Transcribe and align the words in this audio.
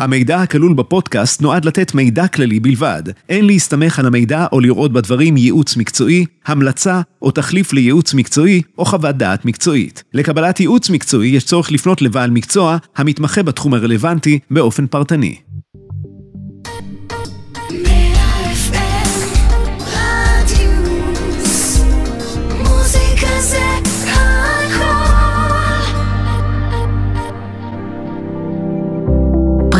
המידע 0.00 0.42
הכלול 0.42 0.74
בפודקאסט 0.74 1.42
נועד 1.42 1.64
לתת 1.64 1.94
מידע 1.94 2.28
כללי 2.28 2.60
בלבד. 2.60 3.02
אין 3.28 3.46
להסתמך 3.46 3.98
על 3.98 4.06
המידע 4.06 4.46
או 4.52 4.60
לראות 4.60 4.92
בדברים 4.92 5.36
ייעוץ 5.36 5.76
מקצועי, 5.76 6.26
המלצה 6.46 7.00
או 7.22 7.30
תחליף 7.30 7.72
לייעוץ 7.72 8.14
מקצועי 8.14 8.62
או 8.78 8.84
חוות 8.84 9.16
דעת 9.16 9.44
מקצועית. 9.44 10.04
לקבלת 10.14 10.60
ייעוץ 10.60 10.90
מקצועי 10.90 11.28
יש 11.28 11.44
צורך 11.44 11.72
לפנות 11.72 12.02
לבעל 12.02 12.30
מקצוע 12.30 12.76
המתמחה 12.96 13.42
בתחום 13.42 13.74
הרלוונטי 13.74 14.38
באופן 14.50 14.86
פרטני. 14.86 15.36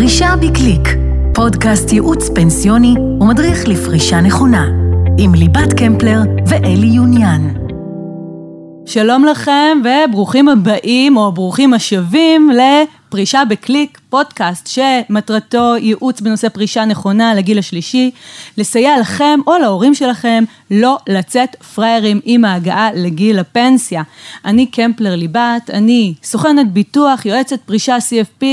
פרישה 0.04 0.34
בקליק, 0.40 0.88
פודקאסט 1.34 1.92
ייעוץ 1.92 2.28
פנסיוני 2.34 2.94
ומדריך 3.20 3.68
לפרישה 3.68 4.20
נכונה, 4.20 4.66
עם 5.18 5.34
ליבת 5.34 5.72
קמפלר 5.72 6.20
ואלי 6.46 6.86
יוניאן. 6.86 7.48
שלום 8.86 9.24
לכם 9.24 9.78
וברוכים 9.84 10.48
הבאים 10.48 11.16
או 11.16 11.32
ברוכים 11.32 11.74
השבים 11.74 12.50
לפרישה 12.50 13.42
בקליק, 13.48 14.00
פודקאסט 14.08 14.66
שמטרתו 14.66 15.76
ייעוץ 15.76 16.20
בנושא 16.20 16.48
פרישה 16.48 16.84
נכונה 16.84 17.34
לגיל 17.34 17.58
השלישי, 17.58 18.10
לסייע 18.58 19.00
לכם 19.00 19.40
או 19.46 19.58
להורים 19.58 19.94
שלכם 19.94 20.44
לא 20.70 20.98
לצאת 21.08 21.56
פראיירים 21.56 22.20
עם 22.24 22.44
ההגעה 22.44 22.88
לגיל 22.94 23.38
הפנסיה. 23.38 24.02
אני 24.44 24.66
קמפלר 24.66 25.16
ליבת, 25.16 25.70
אני 25.72 26.14
סוכנת 26.22 26.72
ביטוח, 26.72 27.26
יועצת 27.26 27.60
פרישה 27.60 27.96
CFP, 27.96 28.44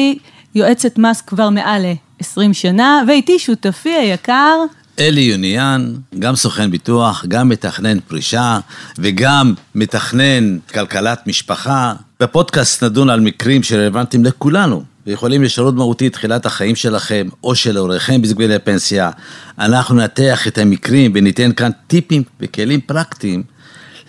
יועצת 0.55 0.97
מס 0.97 1.21
כבר 1.21 1.49
מעל 1.49 1.81
ל-20 1.81 2.53
שנה, 2.53 3.01
ואיתי 3.07 3.39
שותפי 3.39 3.89
היקר. 3.89 4.55
אלי 4.99 5.21
יוניאן, 5.21 5.93
גם 6.20 6.35
סוכן 6.35 6.71
ביטוח, 6.71 7.26
גם 7.27 7.49
מתכנן 7.49 7.99
פרישה 7.99 8.59
וגם 8.98 9.53
מתכנן 9.76 10.57
כלכלת 10.73 11.27
משפחה. 11.27 11.93
בפודקאסט 12.20 12.84
נדון 12.84 13.09
על 13.09 13.20
מקרים 13.20 13.63
שרלוונטיים 13.63 14.26
לכולנו 14.26 14.84
ויכולים 15.07 15.43
לשנות 15.43 15.76
מהותית 15.76 16.13
תחילת 16.13 16.45
החיים 16.45 16.76
שלכם 16.76 17.27
או 17.43 17.55
של 17.55 17.77
הוריכם 17.77 18.21
בזגבי 18.21 18.48
לפנסיה. 18.48 19.11
אנחנו 19.59 19.95
ננתח 19.95 20.48
את 20.48 20.57
המקרים 20.57 21.11
וניתן 21.15 21.51
כאן 21.51 21.71
טיפים 21.87 22.23
וכלים 22.39 22.81
פרקטיים 22.81 23.43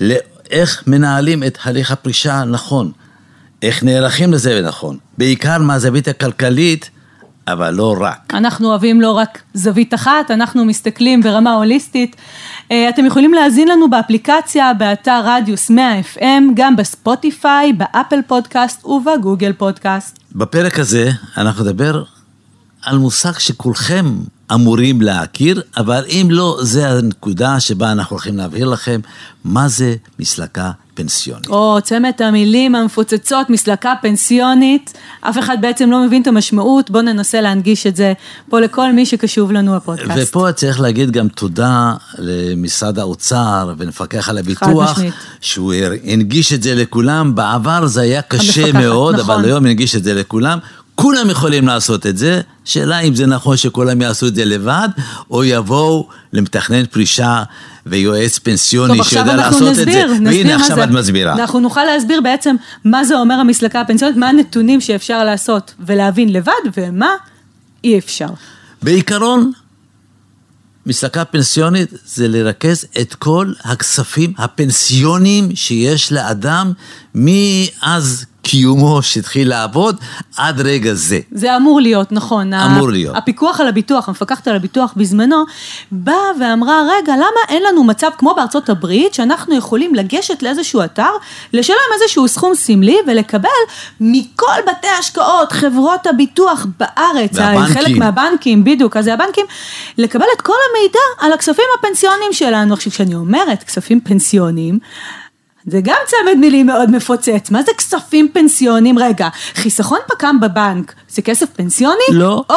לאיך 0.00 0.82
מנהלים 0.86 1.42
את 1.42 1.58
הליך 1.64 1.90
הפרישה 1.90 2.44
נכון. 2.44 2.92
איך 3.62 3.84
נערכים 3.84 4.32
לזה 4.32 4.62
נכון, 4.62 4.96
בעיקר 5.18 5.58
מהזווית 5.58 6.08
הכלכלית, 6.08 6.90
אבל 7.48 7.70
לא 7.70 7.96
רק. 8.00 8.34
אנחנו 8.34 8.68
אוהבים 8.68 9.00
לא 9.00 9.10
רק 9.10 9.42
זווית 9.54 9.94
אחת, 9.94 10.30
אנחנו 10.30 10.64
מסתכלים 10.64 11.22
ברמה 11.22 11.54
הוליסטית. 11.54 12.16
אה, 12.70 12.88
אתם 12.88 13.06
יכולים 13.06 13.34
להאזין 13.34 13.68
לנו 13.68 13.90
באפליקציה, 13.90 14.74
באתר 14.74 15.20
רדיוס 15.24 15.70
100 15.70 16.00
FM, 16.00 16.42
גם 16.54 16.76
בספוטיפיי, 16.76 17.72
באפל 17.72 18.20
פודקאסט 18.26 18.84
ובגוגל 18.84 19.52
פודקאסט. 19.52 20.18
בפרק 20.32 20.78
הזה 20.78 21.10
אנחנו 21.36 21.64
נדבר 21.64 22.02
על 22.82 22.98
מושג 22.98 23.38
שכולכם 23.38 24.06
אמורים 24.54 25.02
להכיר, 25.02 25.62
אבל 25.76 26.04
אם 26.08 26.26
לא, 26.30 26.58
זה 26.62 26.88
הנקודה 26.88 27.60
שבה 27.60 27.92
אנחנו 27.92 28.14
הולכים 28.14 28.36
להבהיר 28.36 28.68
לכם 28.68 29.00
מה 29.44 29.68
זה 29.68 29.94
מסלקה 30.18 30.70
פנסיונית. 30.94 31.46
או 31.46 31.78
צמד 31.82 32.12
המילים 32.18 32.74
המפוצצות, 32.74 33.50
מסלקה 33.50 33.94
פנסיונית, 34.02 34.98
אף 35.20 35.38
אחד 35.38 35.56
בעצם 35.60 35.90
לא 35.90 36.06
מבין 36.06 36.22
את 36.22 36.26
המשמעות, 36.26 36.90
בואו 36.90 37.02
ננסה 37.02 37.40
להנגיש 37.40 37.86
את 37.86 37.96
זה 37.96 38.12
פה 38.50 38.60
לכל 38.60 38.92
מי 38.92 39.06
שקשוב 39.06 39.52
לנו 39.52 39.76
בפודקאסט. 39.76 40.28
ופה 40.28 40.52
צריך 40.52 40.80
להגיד 40.80 41.10
גם 41.10 41.28
תודה 41.28 41.94
למשרד 42.18 42.98
האוצר 42.98 43.74
ולמפקח 43.78 44.28
על 44.28 44.38
הביטוח, 44.38 44.98
שהוא 45.40 45.74
הנגיש 46.04 46.52
את 46.52 46.62
זה 46.62 46.74
לכולם, 46.74 47.34
בעבר 47.34 47.86
זה 47.86 48.00
היה 48.00 48.22
קשה 48.22 48.72
מאוד, 48.72 49.14
נכון. 49.14 49.30
אבל 49.30 49.44
היום 49.44 49.66
הנגיש 49.66 49.96
את 49.96 50.04
זה 50.04 50.14
לכולם. 50.14 50.58
כולם 50.94 51.30
יכולים 51.30 51.66
לעשות 51.66 52.06
את 52.06 52.18
זה, 52.18 52.40
שאלה 52.64 52.98
אם 53.00 53.14
זה 53.14 53.26
נכון 53.26 53.56
שכולם 53.56 54.02
יעשו 54.02 54.26
את 54.26 54.34
זה 54.34 54.44
לבד, 54.44 54.88
או 55.30 55.44
יבואו 55.44 56.08
למתכנן 56.32 56.86
פרישה 56.86 57.42
ויועץ 57.86 58.38
פנסיוני 58.38 58.96
טוב, 58.96 59.06
שיודע 59.06 59.36
לעשות 59.36 59.62
נסביר, 59.62 60.04
את 60.04 60.08
זה. 60.08 60.20
נסביר 60.20 60.46
והנה 60.46 60.56
עכשיו 60.62 60.76
זה. 60.76 60.84
את 60.84 60.88
מסבירה. 60.88 61.32
אנחנו 61.32 61.60
נוכל 61.60 61.84
להסביר 61.84 62.20
בעצם 62.20 62.56
מה 62.84 63.04
זה 63.04 63.16
אומר 63.16 63.34
המסלקה 63.34 63.80
הפנסיונית, 63.80 64.16
מה 64.16 64.28
הנתונים 64.28 64.80
שאפשר 64.80 65.24
לעשות 65.24 65.74
ולהבין 65.80 66.32
לבד, 66.32 66.52
ומה 66.76 67.10
אי 67.84 67.98
אפשר. 67.98 68.28
בעיקרון, 68.82 69.52
מסלקה 70.86 71.24
פנסיונית 71.24 71.90
זה 72.06 72.28
לרכז 72.28 72.86
את 73.00 73.14
כל 73.14 73.52
הכספים 73.64 74.32
הפנסיוניים 74.38 75.56
שיש 75.56 76.12
לאדם 76.12 76.72
מאז 77.14 78.26
קיומו 78.42 79.02
שהתחיל 79.02 79.48
לעבוד 79.48 79.96
עד 80.36 80.60
רגע 80.60 80.94
זה. 80.94 81.20
זה 81.32 81.56
אמור 81.56 81.80
להיות, 81.80 82.12
נכון. 82.12 82.54
אמור 82.54 82.90
להיות. 82.90 83.16
הפיקוח 83.16 83.60
על 83.60 83.68
הביטוח, 83.68 84.08
המפקחת 84.08 84.48
על 84.48 84.56
הביטוח 84.56 84.92
בזמנו, 84.96 85.44
באה 85.92 86.16
ואמרה, 86.40 86.82
רגע, 86.82 87.16
למה 87.16 87.40
אין 87.48 87.62
לנו 87.62 87.84
מצב 87.84 88.10
כמו 88.18 88.34
בארצות 88.36 88.68
הברית, 88.68 89.14
שאנחנו 89.14 89.56
יכולים 89.56 89.94
לגשת 89.94 90.42
לאיזשהו 90.42 90.84
אתר, 90.84 91.10
לשלם 91.52 91.76
איזשהו 91.94 92.28
סכום 92.28 92.54
סמלי 92.54 92.96
ולקבל 93.06 93.48
מכל 94.00 94.46
בתי 94.66 94.88
ההשקעות, 94.88 95.52
חברות 95.52 96.06
הביטוח 96.06 96.66
בארץ, 96.80 97.30
והבנקים. 97.32 97.74
חלק 97.74 97.96
מהבנקים, 97.96 98.64
בדיוק, 98.64 98.96
אז 98.96 99.04
זה 99.04 99.14
הבנקים, 99.14 99.46
לקבל 99.98 100.26
את 100.36 100.40
כל 100.40 100.52
המידע 100.70 101.26
על 101.26 101.32
הכספים 101.32 101.64
הפנסיוניים 101.78 102.32
שלנו. 102.32 102.74
עכשיו, 102.74 102.92
כשאני 102.92 103.14
אומרת 103.14 103.62
כספים 103.62 104.00
פנסיוניים, 104.00 104.78
זה 105.66 105.80
גם 105.82 105.96
צמד 106.06 106.38
מילים 106.38 106.66
מאוד 106.66 106.90
מפוצץ, 106.90 107.50
מה 107.50 107.62
זה 107.62 107.72
כספים 107.78 108.28
פנסיונים? 108.32 108.98
רגע, 108.98 109.28
חיסכון 109.54 109.98
פק"ם 110.08 110.40
בבנק, 110.40 110.92
זה 111.08 111.22
כסף 111.22 111.46
פנסיוני? 111.56 112.04
לא. 112.12 112.44
או, 112.50 112.56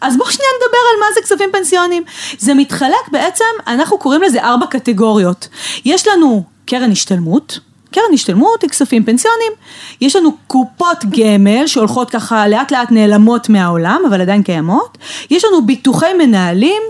אז 0.00 0.16
בואו 0.16 0.30
שנייה 0.30 0.50
נדבר 0.56 0.78
על 0.94 1.00
מה 1.00 1.06
זה 1.14 1.20
כספים 1.22 1.50
פנסיונים. 1.52 2.02
זה 2.38 2.54
מתחלק 2.54 3.08
בעצם, 3.12 3.44
אנחנו 3.66 3.98
קוראים 3.98 4.22
לזה 4.22 4.42
ארבע 4.42 4.66
קטגוריות. 4.66 5.48
יש 5.84 6.08
לנו 6.08 6.44
קרן 6.66 6.92
השתלמות, 6.92 7.58
קרן 7.90 8.14
השתלמות 8.14 8.62
היא 8.62 8.70
כספים 8.70 9.04
פנסיונים, 9.04 9.52
יש 10.00 10.16
לנו 10.16 10.36
קופות 10.46 11.04
גמל 11.10 11.66
שהולכות 11.66 12.10
ככה 12.10 12.48
לאט 12.48 12.72
לאט 12.72 12.90
נעלמות 12.90 13.48
מהעולם, 13.48 14.02
אבל 14.08 14.20
עדיין 14.20 14.42
קיימות, 14.42 14.98
יש 15.30 15.44
לנו 15.44 15.66
ביטוחי 15.66 16.12
מנהלים, 16.18 16.82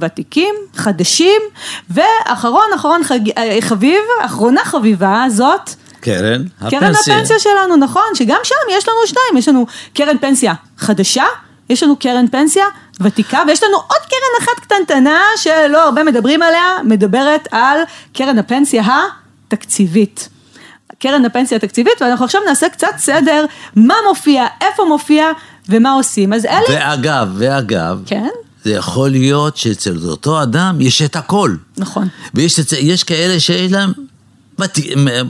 ותיקים, 0.00 0.54
חדשים, 0.74 1.42
ואחרון 1.90 2.66
אחרון 2.74 3.04
חג... 3.04 3.38
אה, 3.38 3.58
חביב, 3.60 4.00
אחרונה 4.20 4.64
חביבה 4.64 5.24
זאת. 5.28 5.70
קרן 6.00 6.44
הפנסיה. 6.60 6.80
קרן 6.80 6.92
הפנסיה 6.94 7.38
שלנו, 7.38 7.76
נכון, 7.76 8.02
שגם 8.14 8.38
שם 8.44 8.54
יש 8.70 8.88
לנו 8.88 8.98
שניים, 9.06 9.36
יש 9.36 9.48
לנו 9.48 9.66
קרן 9.94 10.18
פנסיה 10.18 10.54
חדשה, 10.78 11.24
יש 11.70 11.82
לנו 11.82 11.96
קרן 11.96 12.28
פנסיה 12.28 12.64
ותיקה, 13.00 13.42
ויש 13.46 13.62
לנו 13.62 13.76
עוד 13.76 14.00
קרן 14.08 14.42
אחת 14.42 14.60
קטנטנה 14.60 15.20
שלא 15.36 15.84
הרבה 15.84 16.04
מדברים 16.04 16.42
עליה, 16.42 16.76
מדברת 16.84 17.48
על 17.50 17.80
קרן 18.12 18.38
הפנסיה 18.38 18.82
התקציבית. 19.46 20.28
קרן 20.98 21.24
הפנסיה 21.24 21.56
התקציבית, 21.56 22.02
ואנחנו 22.02 22.24
עכשיו 22.24 22.40
נעשה 22.46 22.68
קצת 22.68 22.92
סדר, 22.96 23.44
מה 23.76 23.94
מופיע, 24.08 24.46
איפה 24.60 24.84
מופיע 24.84 25.30
ומה 25.68 25.92
עושים. 25.92 26.32
אז 26.32 26.46
אלה... 26.46 26.60
ואגב, 26.68 27.28
ואגב, 27.38 28.02
כן? 28.06 28.28
זה 28.68 28.74
יכול 28.74 29.10
להיות 29.10 29.56
שאצל 29.56 29.96
אותו 30.08 30.42
אדם 30.42 30.80
יש 30.80 31.02
את 31.02 31.16
הכל. 31.16 31.54
נכון. 31.76 32.08
ויש 32.34 33.04
כאלה 33.06 33.40
שיש 33.40 33.72
להם... 33.72 33.92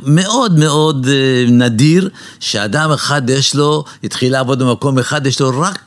מאוד 0.07 0.59
מאוד 0.59 1.07
אה, 1.11 1.45
נדיר 1.49 2.11
שאדם 2.41 2.91
אחד 2.93 3.31
יש 3.31 3.55
לו, 3.55 3.85
התחיל 4.05 4.33
לעבוד 4.33 4.63
במקום 4.63 4.99
אחד, 4.99 5.27
יש 5.27 5.41
לו 5.41 5.61
רק 5.61 5.79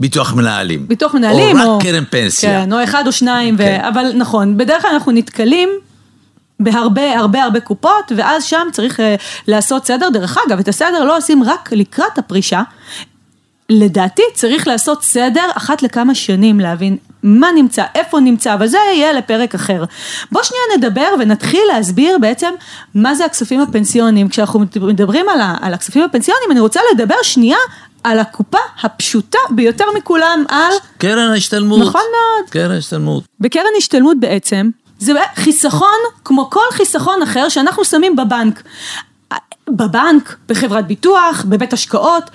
ביטוח 0.00 0.34
מנהלים. 0.34 0.88
ביטוח 0.88 1.14
מנהלים. 1.14 1.60
או 1.60 1.62
רק 1.62 1.68
או, 1.68 1.78
קרן 1.82 2.04
פנסיה. 2.10 2.50
כן, 2.50 2.72
או 2.72 2.84
אחד 2.84 3.04
או 3.06 3.12
שניים, 3.12 3.58
כן. 3.58 3.80
ו... 3.84 3.88
אבל 3.88 4.12
נכון, 4.14 4.56
בדרך 4.56 4.82
כלל 4.82 4.90
אנחנו 4.90 5.12
נתקלים 5.12 5.68
בהרבה 6.60 7.18
הרבה 7.18 7.42
הרבה 7.42 7.60
קופות, 7.60 8.12
ואז 8.16 8.44
שם 8.44 8.66
צריך 8.72 9.00
uh, 9.00 9.02
לעשות 9.48 9.86
סדר. 9.86 10.08
דרך 10.12 10.38
אגב, 10.46 10.58
את 10.58 10.68
הסדר 10.68 11.04
לא 11.04 11.16
עושים 11.16 11.42
רק 11.42 11.72
לקראת 11.72 12.18
הפרישה, 12.18 12.62
לדעתי 13.68 14.22
צריך 14.34 14.66
לעשות 14.66 15.02
סדר 15.02 15.48
אחת 15.54 15.82
לכמה 15.82 16.14
שנים 16.14 16.60
להבין 16.60 16.96
מה 17.22 17.48
נמצא, 17.54 17.84
איפה 17.94 18.20
נמצא, 18.20 18.54
אבל 18.54 18.66
זה 18.66 18.78
יהיה 18.94 19.12
לפרק 19.12 19.54
אחר. 19.54 19.84
בוא 20.32 20.42
שנייה 20.42 20.62
נדבר 20.76 21.08
ונתחיל 21.18 21.60
להסביר 21.72 22.18
בעצם 22.18 22.54
מה 22.94 23.14
זה 23.14 23.24
הכספים 23.24 23.60
הפנסיוניים. 23.60 24.28
כשאנחנו 24.28 24.60
מדברים 24.76 25.28
על, 25.28 25.40
ה, 25.40 25.56
על 25.60 25.74
הכספים 25.74 26.02
הפנסיוניים, 26.02 26.50
אני 26.50 26.60
רוצה 26.60 26.80
לדבר 26.94 27.14
שנייה 27.22 27.56
על 28.04 28.18
הקופה 28.18 28.58
הפשוטה 28.82 29.38
ביותר 29.50 29.84
מכולם, 29.96 30.44
על... 30.48 30.72
קרן 30.98 31.30
ההשתלמות. 31.30 31.80
נכון 31.80 32.00
מאוד. 32.12 32.50
קרן 32.50 32.70
ההשתלמות. 32.70 33.24
בקרן 33.40 33.64
השתלמות 33.78 34.20
בעצם, 34.20 34.70
זה 34.98 35.12
חיסכון 35.34 35.98
כמו 36.24 36.50
כל 36.50 36.64
חיסכון 36.72 37.22
אחר 37.22 37.48
שאנחנו 37.48 37.84
שמים 37.84 38.16
בבנק. 38.16 38.62
בבנק, 39.68 40.36
בחברת 40.48 40.86
ביטוח, 40.86 41.44
בבית 41.48 41.72
השקעות. 41.72 42.30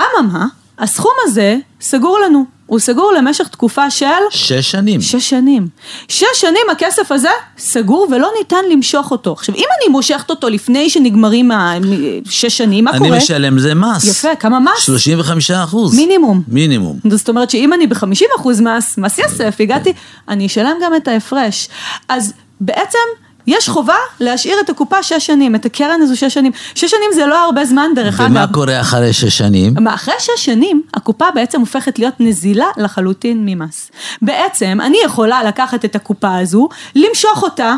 אממה, 0.00 0.46
הסכום 0.82 1.12
הזה 1.24 1.56
סגור 1.80 2.18
לנו, 2.18 2.44
הוא 2.66 2.78
סגור 2.78 3.12
למשך 3.18 3.48
תקופה 3.48 3.90
של... 3.90 4.06
שש 4.30 4.70
שנים. 4.70 5.00
שש 5.00 5.30
שנים. 5.30 5.68
שש 6.08 6.26
שנים 6.34 6.70
הכסף 6.72 7.12
הזה 7.12 7.28
סגור 7.58 8.06
ולא 8.10 8.28
ניתן 8.38 8.64
למשוך 8.72 9.10
אותו. 9.10 9.32
עכשיו, 9.32 9.54
אם 9.54 9.64
אני 9.80 9.92
מושכת 9.92 10.30
אותו 10.30 10.48
לפני 10.48 10.90
שנגמרים 10.90 11.50
השש 11.50 12.58
שנים, 12.58 12.84
מה 12.84 12.90
אני 12.90 12.98
קורה? 12.98 13.10
אני 13.10 13.18
משלם 13.18 13.58
זה 13.58 13.74
מס. 13.74 14.04
יפה, 14.04 14.34
כמה 14.34 14.60
מס? 14.60 14.78
35 14.78 15.50
אחוז. 15.50 15.96
מינימום. 15.96 16.42
מינימום. 16.48 16.98
זאת 17.10 17.28
אומרת 17.28 17.50
שאם 17.50 17.72
אני 17.72 17.86
ב-50 17.86 18.24
אחוז 18.38 18.60
מס, 18.60 18.98
מס 18.98 19.18
יסף, 19.18 19.56
הגעתי, 19.60 19.92
אני 20.28 20.46
אשלם 20.46 20.76
גם 20.82 20.92
את 20.96 21.08
ההפרש. 21.08 21.68
אז 22.08 22.32
בעצם... 22.60 22.98
יש 23.46 23.68
חובה 23.68 23.96
להשאיר 24.20 24.56
את 24.60 24.70
הקופה 24.70 25.02
שש 25.02 25.26
שנים, 25.26 25.54
את 25.54 25.64
הקרן 25.64 26.02
הזו 26.02 26.16
שש 26.16 26.34
שנים. 26.34 26.52
שש 26.74 26.90
שנים 26.90 27.10
זה 27.14 27.26
לא 27.26 27.44
הרבה 27.44 27.64
זמן 27.64 27.90
דרך 27.94 28.14
ומה 28.14 28.26
אגב. 28.26 28.36
ומה 28.36 28.46
קורה 28.52 28.80
אחרי 28.80 29.12
שש 29.12 29.38
שנים? 29.38 29.86
אחרי 29.88 30.14
שש 30.18 30.44
שנים, 30.44 30.82
הקופה 30.94 31.24
בעצם 31.34 31.60
הופכת 31.60 31.98
להיות 31.98 32.14
נזילה 32.20 32.66
לחלוטין 32.76 33.42
ממס. 33.46 33.90
בעצם, 34.22 34.78
אני 34.82 34.96
יכולה 35.04 35.44
לקחת 35.44 35.84
את 35.84 35.96
הקופה 35.96 36.38
הזו, 36.38 36.68
למשוך 36.94 37.42
אותה, 37.42 37.74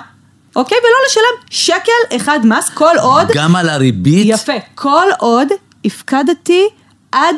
אוקיי? 0.57 0.79
ולא 0.79 1.07
לשלם 1.07 1.47
שקל 1.51 2.17
אחד 2.17 2.41
מס, 2.45 2.69
כל 2.69 2.97
עוד... 3.03 3.27
גם 3.35 3.57
על 3.57 3.69
הריבית? 3.69 4.27
יפה. 4.29 4.53
כל 4.75 5.07
עוד 5.19 5.49
הפקדתי 5.85 6.65
עד 7.13 7.37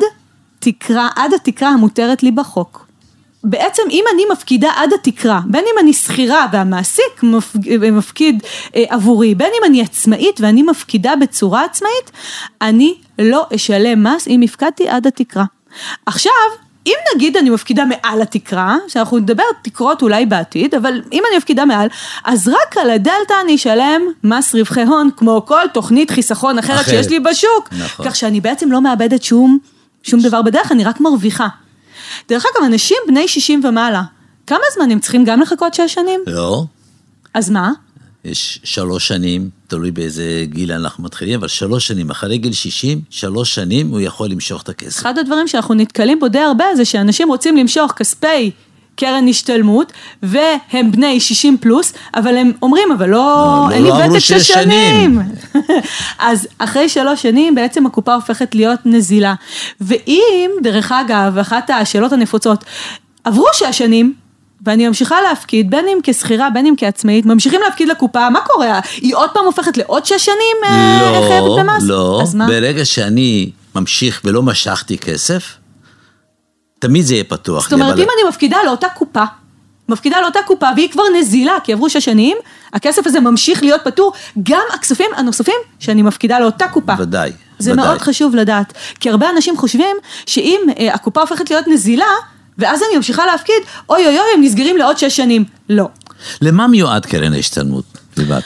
תקרה, 0.59 1.09
עד 1.15 1.33
התקרה 1.33 1.69
המותרת 1.69 2.23
לי 2.23 2.31
בחוק. 2.31 2.86
בעצם 3.43 3.83
אם 3.91 4.03
אני 4.13 4.23
מפקידה 4.31 4.71
עד 4.75 4.93
התקרה, 4.93 5.39
בין 5.45 5.65
אם 5.73 5.79
אני 5.79 5.93
שכירה 5.93 6.45
והמעסיק 6.51 7.23
מפקיד 7.91 8.43
אה, 8.75 8.83
עבורי, 8.89 9.35
בין 9.35 9.51
אם 9.59 9.65
אני 9.65 9.81
עצמאית 9.81 10.41
ואני 10.41 10.63
מפקידה 10.63 11.15
בצורה 11.15 11.63
עצמאית, 11.65 12.11
אני 12.61 12.95
לא 13.19 13.45
אשלם 13.55 14.03
מס 14.03 14.27
אם 14.27 14.41
הפקדתי 14.41 14.89
עד 14.89 15.07
התקרה. 15.07 15.45
עכשיו, 16.05 16.31
אם 16.87 16.93
נגיד 17.15 17.37
אני 17.37 17.49
מפקידה 17.49 17.83
מעל 17.85 18.21
התקרה, 18.21 18.77
שאנחנו 18.87 19.17
נדבר 19.17 19.43
תקרות 19.61 20.01
אולי 20.01 20.25
בעתיד, 20.25 20.75
אבל 20.75 21.01
אם 21.13 21.23
אני 21.29 21.37
מפקידה 21.37 21.65
מעל, 21.65 21.87
אז 22.25 22.47
רק 22.47 22.77
על 22.77 22.89
הדלתא 22.89 23.33
אני 23.43 23.55
אשלם 23.55 24.01
מס 24.23 24.55
רווחי 24.55 24.83
הון, 24.83 25.09
כמו 25.17 25.45
כל 25.45 25.67
תוכנית 25.73 26.11
חיסכון 26.11 26.57
אחרת, 26.57 26.81
אחרת. 26.81 26.95
שיש 26.95 27.09
לי 27.09 27.19
בשוק. 27.19 27.69
נכון. 27.71 28.09
כך 28.09 28.15
שאני 28.15 28.41
בעצם 28.41 28.71
לא 28.71 28.81
מאבדת 28.81 29.23
שום, 29.23 29.57
שום 30.03 30.19
דבר 30.19 30.41
בדרך, 30.41 30.71
אני 30.71 30.83
רק 30.83 30.99
מרוויחה. 30.99 31.47
דרך 32.29 32.45
אגב, 32.45 32.65
אנשים 32.65 32.97
בני 33.07 33.27
60 33.27 33.65
ומעלה, 33.65 34.03
כמה 34.47 34.63
זמן 34.75 34.91
הם 34.91 34.99
צריכים 34.99 35.25
גם 35.25 35.41
לחכות 35.41 35.73
שש 35.73 35.93
שנים? 35.93 36.21
לא. 36.27 36.63
אז 37.33 37.49
מה? 37.49 37.71
יש 38.25 38.59
שלוש 38.63 39.07
שנים, 39.07 39.49
תלוי 39.67 39.91
באיזה 39.91 40.43
גיל 40.45 40.71
אנחנו 40.71 41.03
מתחילים, 41.03 41.39
אבל 41.39 41.47
שלוש 41.47 41.87
שנים, 41.87 42.09
אחרי 42.09 42.37
גיל 42.37 42.53
60, 42.53 43.01
שלוש 43.09 43.55
שנים 43.55 43.89
הוא 43.89 43.99
יכול 43.99 44.29
למשוך 44.29 44.61
את 44.61 44.69
הכסף. 44.69 44.99
אחד 44.99 45.17
הדברים 45.17 45.47
שאנחנו 45.47 45.75
נתקלים 45.75 46.19
בו 46.19 46.27
די 46.27 46.39
הרבה 46.39 46.65
זה 46.75 46.85
שאנשים 46.85 47.27
רוצים 47.27 47.57
למשוך 47.57 47.91
כספי 47.91 48.51
קרן 48.97 49.27
השתלמות, 49.27 49.93
והם 50.23 50.91
בני 50.91 51.19
60 51.19 51.57
פלוס, 51.57 51.93
אבל 52.15 52.37
הם 52.37 52.51
אומרים, 52.61 52.91
אבל 52.91 53.09
לא, 53.09 53.17
לא 53.17 53.75
אין 53.75 53.83
לא 53.83 53.97
לי 53.97 54.09
ותק 54.09 54.19
שש 54.19 54.47
שנים. 54.47 55.19
אז 56.19 56.47
אחרי 56.57 56.89
שלוש 56.89 57.21
שנים 57.21 57.55
בעצם 57.55 57.85
הקופה 57.85 58.13
הופכת 58.13 58.55
להיות 58.55 58.79
נזילה. 58.85 59.33
ואם, 59.81 60.51
דרך 60.63 60.91
אגב, 60.91 61.37
אחת 61.37 61.69
השאלות 61.69 62.13
הנפוצות, 62.13 62.63
עברו 63.23 63.45
שש 63.53 63.77
שנים, 63.77 64.13
ואני 64.65 64.87
ממשיכה 64.87 65.21
להפקיד, 65.21 65.71
בין 65.71 65.85
אם 65.87 65.97
כשכירה, 66.03 66.49
בין 66.49 66.65
אם 66.65 66.73
כעצמאית, 66.77 67.25
ממשיכים 67.25 67.61
להפקיד 67.65 67.89
לקופה, 67.89 68.29
מה 68.29 68.39
קורה? 68.41 68.79
היא 68.95 69.15
עוד 69.15 69.29
פעם 69.29 69.45
הופכת 69.45 69.77
לעוד 69.77 70.05
שש 70.05 70.25
שנים 70.25 70.57
לא, 71.01 71.27
חייבת 71.27 71.49
במס? 71.59 71.83
לא, 71.83 72.23
מה? 72.33 72.47
ברגע 72.47 72.85
שאני 72.85 73.49
ממשיך 73.75 74.21
ולא 74.25 74.43
משכתי 74.43 74.97
כסף, 74.97 75.57
תמיד 76.79 77.05
זה 77.05 77.13
יהיה 77.13 77.23
פתוח. 77.23 77.63
זאת 77.63 77.73
אומרת, 77.73 77.93
אבל... 77.93 78.01
אם 78.01 78.07
אני 78.07 78.29
מפקידה 78.29 78.57
לאותה 78.65 78.87
קופה, 78.89 79.23
מפקידה 79.89 80.21
לאותה 80.21 80.39
קופה 80.47 80.67
והיא 80.75 80.89
כבר 80.91 81.03
נזילה, 81.19 81.57
כי 81.63 81.73
עברו 81.73 81.89
שש 81.89 82.05
שנים, 82.05 82.37
הכסף 82.73 83.07
הזה 83.07 83.19
ממשיך 83.19 83.63
להיות 83.63 83.81
פטור, 83.83 84.13
גם 84.43 84.61
הכספים 84.73 85.05
הנוספים 85.15 85.55
שאני 85.79 86.01
מפקידה 86.01 86.39
לאותה 86.39 86.67
קופה. 86.67 86.93
ודאי, 86.99 87.31
זה 87.59 87.71
ודאי. 87.71 87.85
מאוד 87.85 88.01
חשוב 88.01 88.35
לדעת, 88.35 88.73
כי 88.99 89.09
הרבה 89.09 89.29
אנשים 89.29 89.57
חושבים 89.57 89.97
שאם 90.25 90.59
אה, 90.79 90.93
הקופה 90.93 91.21
הופכת 91.21 91.49
להיות 91.49 91.67
נזילה, 91.67 92.05
ואז 92.57 92.81
אני 92.89 92.95
ממשיכה 92.95 93.25
להפקיד, 93.25 93.55
אוי 93.89 94.05
אוי 94.05 94.19
אוי, 94.19 94.27
הם 94.35 94.43
נסגרים 94.43 94.77
לעוד 94.77 94.97
שש 94.97 95.17
שנים. 95.17 95.43
לא. 95.69 95.89
למה 96.41 96.67
מיועד 96.67 97.05
קרן 97.05 97.33
ההשתלמות, 97.33 97.85
ליבת? 98.17 98.43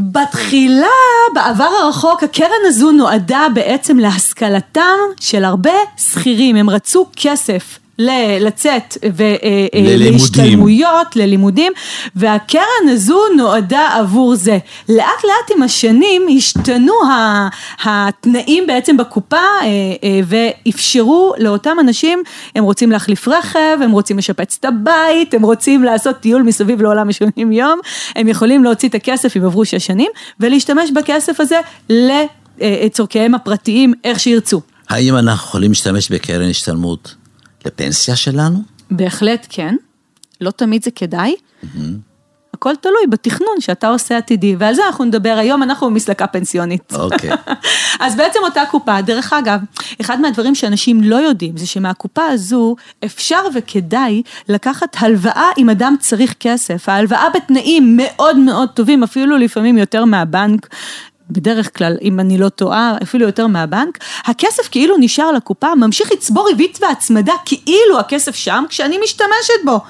בתחילה, 0.00 0.86
בעבר 1.34 1.68
הרחוק, 1.82 2.22
הקרן 2.22 2.64
הזו 2.64 2.92
נועדה 2.92 3.46
בעצם 3.54 3.98
להשכלתם 3.98 4.98
של 5.20 5.44
הרבה 5.44 5.72
שכירים, 5.96 6.56
הם 6.56 6.70
רצו 6.70 7.06
כסף. 7.16 7.78
לצאת 8.40 8.96
ולהשתלמויות, 9.16 11.16
ללימודים, 11.16 11.72
והקרן 12.16 12.88
הזו 12.88 13.20
נועדה 13.36 13.88
עבור 13.98 14.34
זה. 14.34 14.58
לאט 14.88 15.24
לאט 15.24 15.56
עם 15.56 15.62
השנים 15.62 16.22
השתנו 16.36 16.92
התנאים 17.84 18.66
בעצם 18.66 18.96
בקופה 18.96 19.36
ואפשרו 20.24 21.34
לאותם 21.38 21.76
אנשים, 21.80 22.22
הם 22.54 22.64
רוצים 22.64 22.90
להחליף 22.90 23.28
רכב, 23.28 23.78
הם 23.84 23.90
רוצים 23.90 24.18
לשפץ 24.18 24.56
את 24.60 24.64
הבית, 24.64 25.34
הם 25.34 25.42
רוצים 25.42 25.84
לעשות 25.84 26.16
טיול 26.16 26.42
מסביב 26.42 26.82
לעולם 26.82 27.08
השונים 27.08 27.52
יום, 27.52 27.80
הם 28.16 28.28
יכולים 28.28 28.64
להוציא 28.64 28.88
את 28.88 28.94
הכסף 28.94 29.36
אם 29.36 29.44
עברו 29.44 29.64
שש 29.64 29.86
שנים, 29.86 30.10
ולהשתמש 30.40 30.90
בכסף 30.90 31.40
הזה 31.40 31.60
לצורכיהם 32.58 33.34
הפרטיים, 33.34 33.92
איך 34.04 34.20
שירצו. 34.20 34.60
האם 34.88 35.16
אנחנו 35.16 35.48
יכולים 35.48 35.70
להשתמש 35.70 36.08
בקרן 36.08 36.50
השתלמות 36.50 37.14
לפנסיה 37.66 38.16
שלנו? 38.16 38.58
בהחלט 38.90 39.46
כן, 39.50 39.74
לא 40.40 40.50
תמיד 40.50 40.84
זה 40.84 40.90
כדאי. 40.90 41.34
Mm-hmm. 41.34 42.10
הכל 42.60 42.76
תלוי 42.80 43.06
בתכנון 43.10 43.60
שאתה 43.60 43.88
עושה 43.88 44.16
עתידי, 44.16 44.56
ועל 44.58 44.74
זה 44.74 44.82
אנחנו 44.86 45.04
נדבר 45.04 45.36
היום, 45.38 45.62
אנחנו 45.62 45.86
במסלקה 45.86 46.26
פנסיונית. 46.26 46.92
אוקיי. 46.94 47.32
Okay. 47.32 47.36
אז 48.04 48.16
בעצם 48.16 48.38
אותה 48.42 48.62
קופה, 48.70 49.00
דרך 49.00 49.32
אגב, 49.32 49.60
אחד 50.00 50.20
מהדברים 50.20 50.54
שאנשים 50.54 51.02
לא 51.02 51.16
יודעים, 51.16 51.56
זה 51.56 51.66
שמהקופה 51.66 52.24
הזו 52.24 52.76
אפשר 53.04 53.42
וכדאי 53.54 54.22
לקחת 54.48 54.96
הלוואה 54.98 55.48
אם 55.58 55.70
אדם 55.70 55.94
צריך 56.00 56.34
כסף. 56.40 56.88
ההלוואה 56.88 57.26
בתנאים 57.34 57.96
מאוד 57.96 58.36
מאוד 58.36 58.68
טובים, 58.68 59.02
אפילו 59.02 59.36
לפעמים 59.36 59.78
יותר 59.78 60.04
מהבנק. 60.04 60.68
בדרך 61.30 61.78
כלל, 61.78 61.96
אם 62.02 62.20
אני 62.20 62.38
לא 62.38 62.48
טועה, 62.48 62.96
אפילו 63.02 63.26
יותר 63.26 63.46
מהבנק, 63.46 63.98
הכסף 64.24 64.68
כאילו 64.70 64.96
נשאר 64.98 65.32
לקופה, 65.32 65.74
ממשיך 65.74 66.12
לצבור 66.12 66.46
ריבית 66.46 66.78
והצמדה, 66.82 67.32
כאילו 67.44 68.00
הכסף 68.00 68.34
שם, 68.34 68.64
כשאני 68.68 68.98
משתמשת 69.04 69.64
בו. 69.64 69.80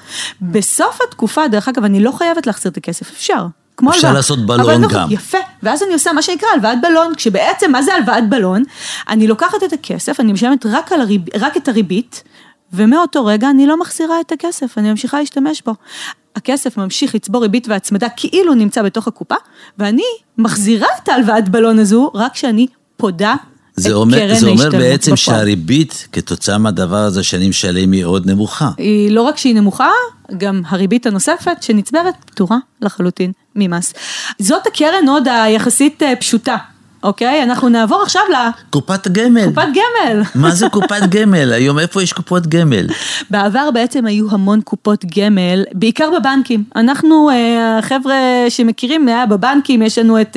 בסוף 0.43 0.99
התקופה, 1.09 1.49
דרך 1.49 1.69
אגב, 1.69 1.85
אני 1.85 2.00
לא 2.00 2.12
חייבת 2.12 2.47
להחזיר 2.47 2.73
את 2.73 2.76
הכסף, 2.76 3.11
אפשר. 3.11 3.47
כמו 3.76 3.91
אפשר 3.91 4.07
הלוואה. 4.07 4.19
לעשות 4.19 4.47
בלון 4.47 4.88
גם. 4.88 5.09
יפה, 5.11 5.38
ואז 5.62 5.83
אני 5.83 5.93
עושה 5.93 6.12
מה 6.12 6.23
שנקרא 6.23 6.49
הלוואת 6.55 6.81
בלון, 6.83 7.14
כשבעצם, 7.17 7.73
מה 7.73 7.83
זה 7.83 7.95
הלוואת 7.95 8.29
בלון? 8.29 8.62
אני 9.09 9.26
לוקחת 9.26 9.62
את 9.64 9.73
הכסף, 9.73 10.21
אני 10.21 10.33
משלמת 10.33 10.67
רק, 10.67 10.93
הריב, 10.93 11.23
רק 11.41 11.57
את 11.57 11.69
הריבית, 11.69 12.23
ומאותו 12.73 13.25
רגע 13.25 13.50
אני 13.50 13.67
לא 13.67 13.81
מחזירה 13.81 14.21
את 14.21 14.33
הכסף, 14.33 14.79
אני 14.79 14.91
ממשיכה 14.91 15.19
להשתמש 15.19 15.62
בו. 15.67 15.75
הכסף 16.37 16.77
ממשיך 16.77 17.15
לצבור 17.15 17.43
ריבית 17.43 17.69
והצמדה 17.69 18.09
כאילו 18.09 18.55
נמצא 18.55 18.83
בתוך 18.83 19.09
הקופה, 19.09 19.35
ואני 19.79 20.03
מחזירה 20.39 20.89
את 21.03 21.09
ההלוואת 21.09 21.49
בלון 21.49 21.79
הזו 21.79 22.11
רק 22.15 22.33
כשאני 22.33 22.67
פודה 22.97 23.35
זה 23.77 23.93
אומר, 23.93 24.35
זה 24.35 24.47
אומר 24.47 24.71
בעצם 24.71 25.12
בפועל. 25.12 25.17
שהריבית, 25.17 26.09
כתוצאה 26.12 26.59
מהדבר 26.59 26.97
הזה 26.97 27.23
שאני 27.23 27.49
משלם, 27.49 27.93
היא 27.93 28.05
עוד 28.05 28.27
נמוכה. 28.27 28.71
היא 28.79 29.11
לא 29.11 29.23
רק 29.23 29.37
שהיא 29.37 29.55
נמוכה, 29.55 29.91
גם 30.39 30.62
הריבית 30.69 31.07
הנוספת 31.07 31.62
שנצברת 31.62 32.15
פתורה 32.25 32.57
לחלוטין 32.81 33.33
ממס. 33.57 33.95
זאת 34.39 34.67
הקרן 34.67 35.09
עוד 35.09 35.29
היחסית 35.29 36.03
פשוטה. 36.21 36.57
אוקיי, 37.02 37.42
אנחנו 37.42 37.69
נעבור 37.69 38.02
עכשיו 38.02 38.23
ל... 38.30 38.35
קופת 38.71 39.09
גמל. 39.09 39.45
קופת 39.45 39.66
גמל. 39.73 40.23
מה 40.35 40.50
זה 40.50 40.69
קופת 40.69 41.02
גמל? 41.09 41.52
היום 41.52 41.78
איפה 41.78 42.02
יש 42.02 42.12
קופות 42.12 42.47
גמל? 42.47 42.87
בעבר 43.30 43.71
בעצם 43.75 44.07
היו 44.07 44.26
המון 44.30 44.61
קופות 44.61 45.04
גמל, 45.19 45.64
בעיקר 45.73 46.09
בבנקים. 46.19 46.64
אנחנו, 46.76 47.30
החבר'ה 47.78 48.16
שמכירים, 48.49 49.09
היה 49.09 49.26
בבנקים, 49.26 49.83
יש 49.83 49.99
לנו 49.99 50.21
את 50.21 50.37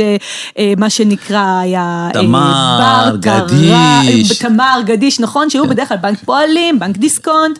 מה 0.78 0.90
שנקרא, 0.90 1.60
היה... 1.62 2.10
תמר, 2.14 3.16
גדיש. 3.20 4.40
תמר, 4.40 4.82
גדיש, 4.86 5.20
נכון, 5.20 5.50
שהיו 5.50 5.68
בדרך 5.68 5.88
כלל 5.88 5.98
בנק 5.98 6.20
פועלים, 6.26 6.80
בנק 6.80 6.98
דיסקונט, 6.98 7.60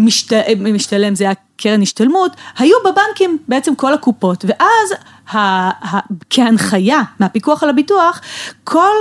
משת, 0.00 0.32
משתלם, 0.58 1.14
זה 1.14 1.24
היה 1.24 1.32
קרן 1.56 1.82
השתלמות, 1.82 2.32
היו 2.58 2.76
בבנקים 2.84 3.38
בעצם 3.48 3.74
כל 3.74 3.94
הקופות, 3.94 4.44
ואז 4.48 4.92
ה, 5.30 5.38
ה, 5.38 5.98
כהנחיה 6.30 7.02
מהפיקוח 7.20 7.62
על 7.62 7.70
הביטוח, 7.70 8.20
כל 8.64 8.94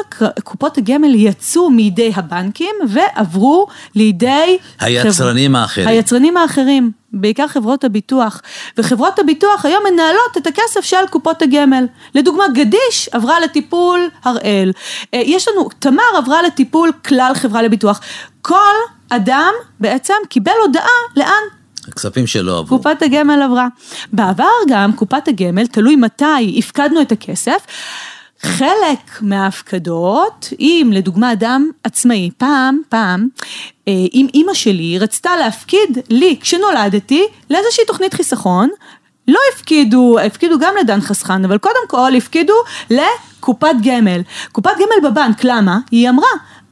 קופות 0.43 0.77
הגמל 0.77 1.15
יצאו 1.15 1.69
מידי 1.69 2.11
הבנקים 2.15 2.75
ועברו 2.89 3.67
לידי... 3.95 4.57
היצרנים 4.79 5.51
חבר... 5.51 5.61
האחרים. 5.61 5.87
היצרנים 5.87 6.37
האחרים, 6.37 6.91
בעיקר 7.13 7.47
חברות 7.47 7.83
הביטוח. 7.83 8.41
וחברות 8.77 9.19
הביטוח 9.19 9.65
היום 9.65 9.83
מנהלות 9.91 10.37
את 10.37 10.47
הכסף 10.47 10.81
של 10.81 11.07
קופות 11.09 11.41
הגמל. 11.41 11.85
לדוגמה, 12.15 12.43
גדיש 12.53 13.09
עברה 13.11 13.39
לטיפול 13.39 14.09
הראל. 14.23 14.71
אה, 15.13 15.21
יש 15.25 15.47
לנו, 15.47 15.69
תמר 15.79 16.03
עברה 16.17 16.41
לטיפול 16.41 16.91
כלל 17.07 17.31
חברה 17.35 17.61
לביטוח. 17.61 17.99
כל 18.41 18.73
אדם 19.09 19.53
בעצם 19.79 20.13
קיבל 20.29 20.51
הודעה 20.65 20.97
לאן 21.15 21.43
הכספים 21.87 22.27
שלא 22.27 22.59
עברו. 22.59 22.77
קופת 22.77 23.01
הגמל 23.01 23.41
עברה. 23.41 23.67
בעבר 24.13 24.53
גם 24.67 24.93
קופת 24.93 25.27
הגמל, 25.27 25.67
תלוי 25.67 25.95
מתי 25.95 26.55
הפקדנו 26.57 27.01
את 27.01 27.11
הכסף, 27.11 27.65
חלק 28.41 29.21
מההפקדות, 29.21 30.49
אם 30.59 30.91
לדוגמה 30.93 31.31
אדם 31.31 31.69
עצמאי, 31.83 32.29
פעם, 32.37 32.81
פעם, 32.89 33.27
אה, 33.87 33.93
אם 34.13 34.27
אימא 34.33 34.53
שלי 34.53 34.99
רצתה 34.99 35.35
להפקיד 35.35 35.99
לי 36.09 36.37
כשנולדתי 36.41 37.25
לאיזושהי 37.49 37.85
תוכנית 37.85 38.13
חיסכון, 38.13 38.69
לא 39.27 39.39
הפקידו, 39.53 40.19
הפקידו 40.19 40.59
גם 40.59 40.73
לדן 40.81 41.01
חסכן, 41.01 41.45
אבל 41.45 41.57
קודם 41.57 41.87
כל 41.87 42.15
הפקידו 42.15 42.53
לקופת 42.89 43.75
גמל. 43.83 44.21
קופת 44.51 44.71
גמל 44.75 45.09
בבנק, 45.09 45.43
למה? 45.43 45.79
היא 45.91 46.09
אמרה, 46.09 46.27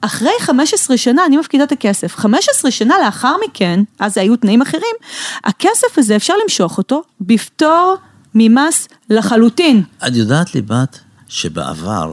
אחרי 0.06 0.32
15 0.40 0.98
שנה 0.98 1.26
אני 1.26 1.38
מפקידה 1.38 1.64
את 1.64 1.72
הכסף, 1.72 2.16
15 2.16 2.72
שנה 2.72 2.96
לאחר 3.06 3.36
מכן, 3.48 3.80
אז 4.00 4.18
היו 4.18 4.36
תנאים 4.36 4.62
אחרים, 4.62 4.96
הכסף 5.44 5.98
הזה 5.98 6.16
אפשר 6.16 6.34
למשוך 6.44 6.78
אותו 6.78 7.02
בפטור 7.22 7.96
ממס 8.36 8.88
לחלוטין. 9.10 9.84
את 10.08 10.16
יודעת 10.16 10.56
ליבת 10.56 11.00
שבעבר 11.28 12.12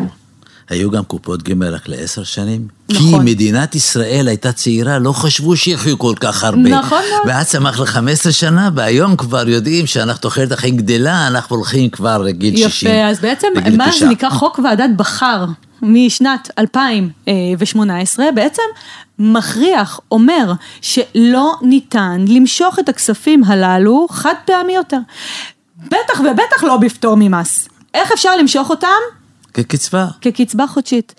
היו 0.68 0.90
גם 0.90 1.04
קופות 1.04 1.42
גמל 1.42 1.75
רק 1.75 1.88
לעשר 1.88 2.25
שנים? 2.25 2.68
נכון. 2.90 3.25
כי 3.25 3.32
מדינת 3.32 3.75
ישראל 3.75 4.28
הייתה 4.28 4.52
צעירה, 4.52 4.99
לא 4.99 5.12
חשבו 5.12 5.56
שיחיו 5.56 5.99
כל 5.99 6.14
כך 6.20 6.44
הרבה. 6.44 6.68
נכון 6.68 7.02
מאוד. 7.11 7.23
ואז 7.26 7.49
צמח 7.49 7.80
ל-15 7.80 8.30
שנה, 8.30 8.70
והיום 8.75 9.16
כבר 9.16 9.49
יודעים 9.49 9.87
שאנחנו 9.87 10.20
תוחלת 10.20 10.52
החיים 10.52 10.76
גדלה, 10.76 11.26
אנחנו 11.26 11.56
הולכים 11.56 11.90
כבר 11.90 12.18
לגיל 12.18 12.59
יפה, 12.59 12.70
60. 12.70 12.90
יפה, 12.90 13.09
אז 13.09 13.20
בעצם 13.20 13.49
מה 13.76 13.90
זה 13.99 14.06
נקרא 14.09 14.30
חוק 14.30 14.61
ועדת 14.64 14.90
בכר. 14.97 15.44
משנת 15.82 16.50
2018 16.58 18.32
בעצם 18.34 18.62
מכריח, 19.18 20.00
אומר 20.10 20.52
שלא 20.80 21.54
ניתן 21.62 22.25
למשוך 22.28 22.78
את 22.78 22.88
הכספים 22.88 23.44
הללו 23.44 24.06
חד 24.10 24.34
פעמי 24.44 24.72
יותר. 24.72 24.99
בטח 25.87 26.20
ובטח 26.20 26.64
לא 26.64 26.76
בפטור 26.76 27.14
ממס. 27.18 27.68
איך 27.94 28.12
אפשר 28.12 28.37
למשוך 28.37 28.70
אותם? 28.70 28.88
כקצבה. 29.54 30.06
כקצבה 30.20 30.66
חודשית. 30.66 31.14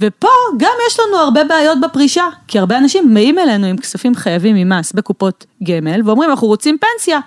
ופה 0.00 0.28
גם 0.58 0.72
יש 0.88 1.00
לנו 1.00 1.16
הרבה 1.16 1.44
בעיות 1.44 1.78
בפרישה, 1.80 2.24
כי 2.48 2.58
הרבה 2.58 2.78
אנשים 2.78 3.14
באים 3.14 3.38
אלינו 3.38 3.66
עם 3.66 3.76
כספים 3.76 4.14
חייבים 4.14 4.56
ממס 4.56 4.92
בקופות 4.92 5.46
גמל, 5.62 6.00
ואומרים 6.04 6.30
אנחנו 6.30 6.46
רוצים 6.48 6.76
פנסיה. 6.78 7.20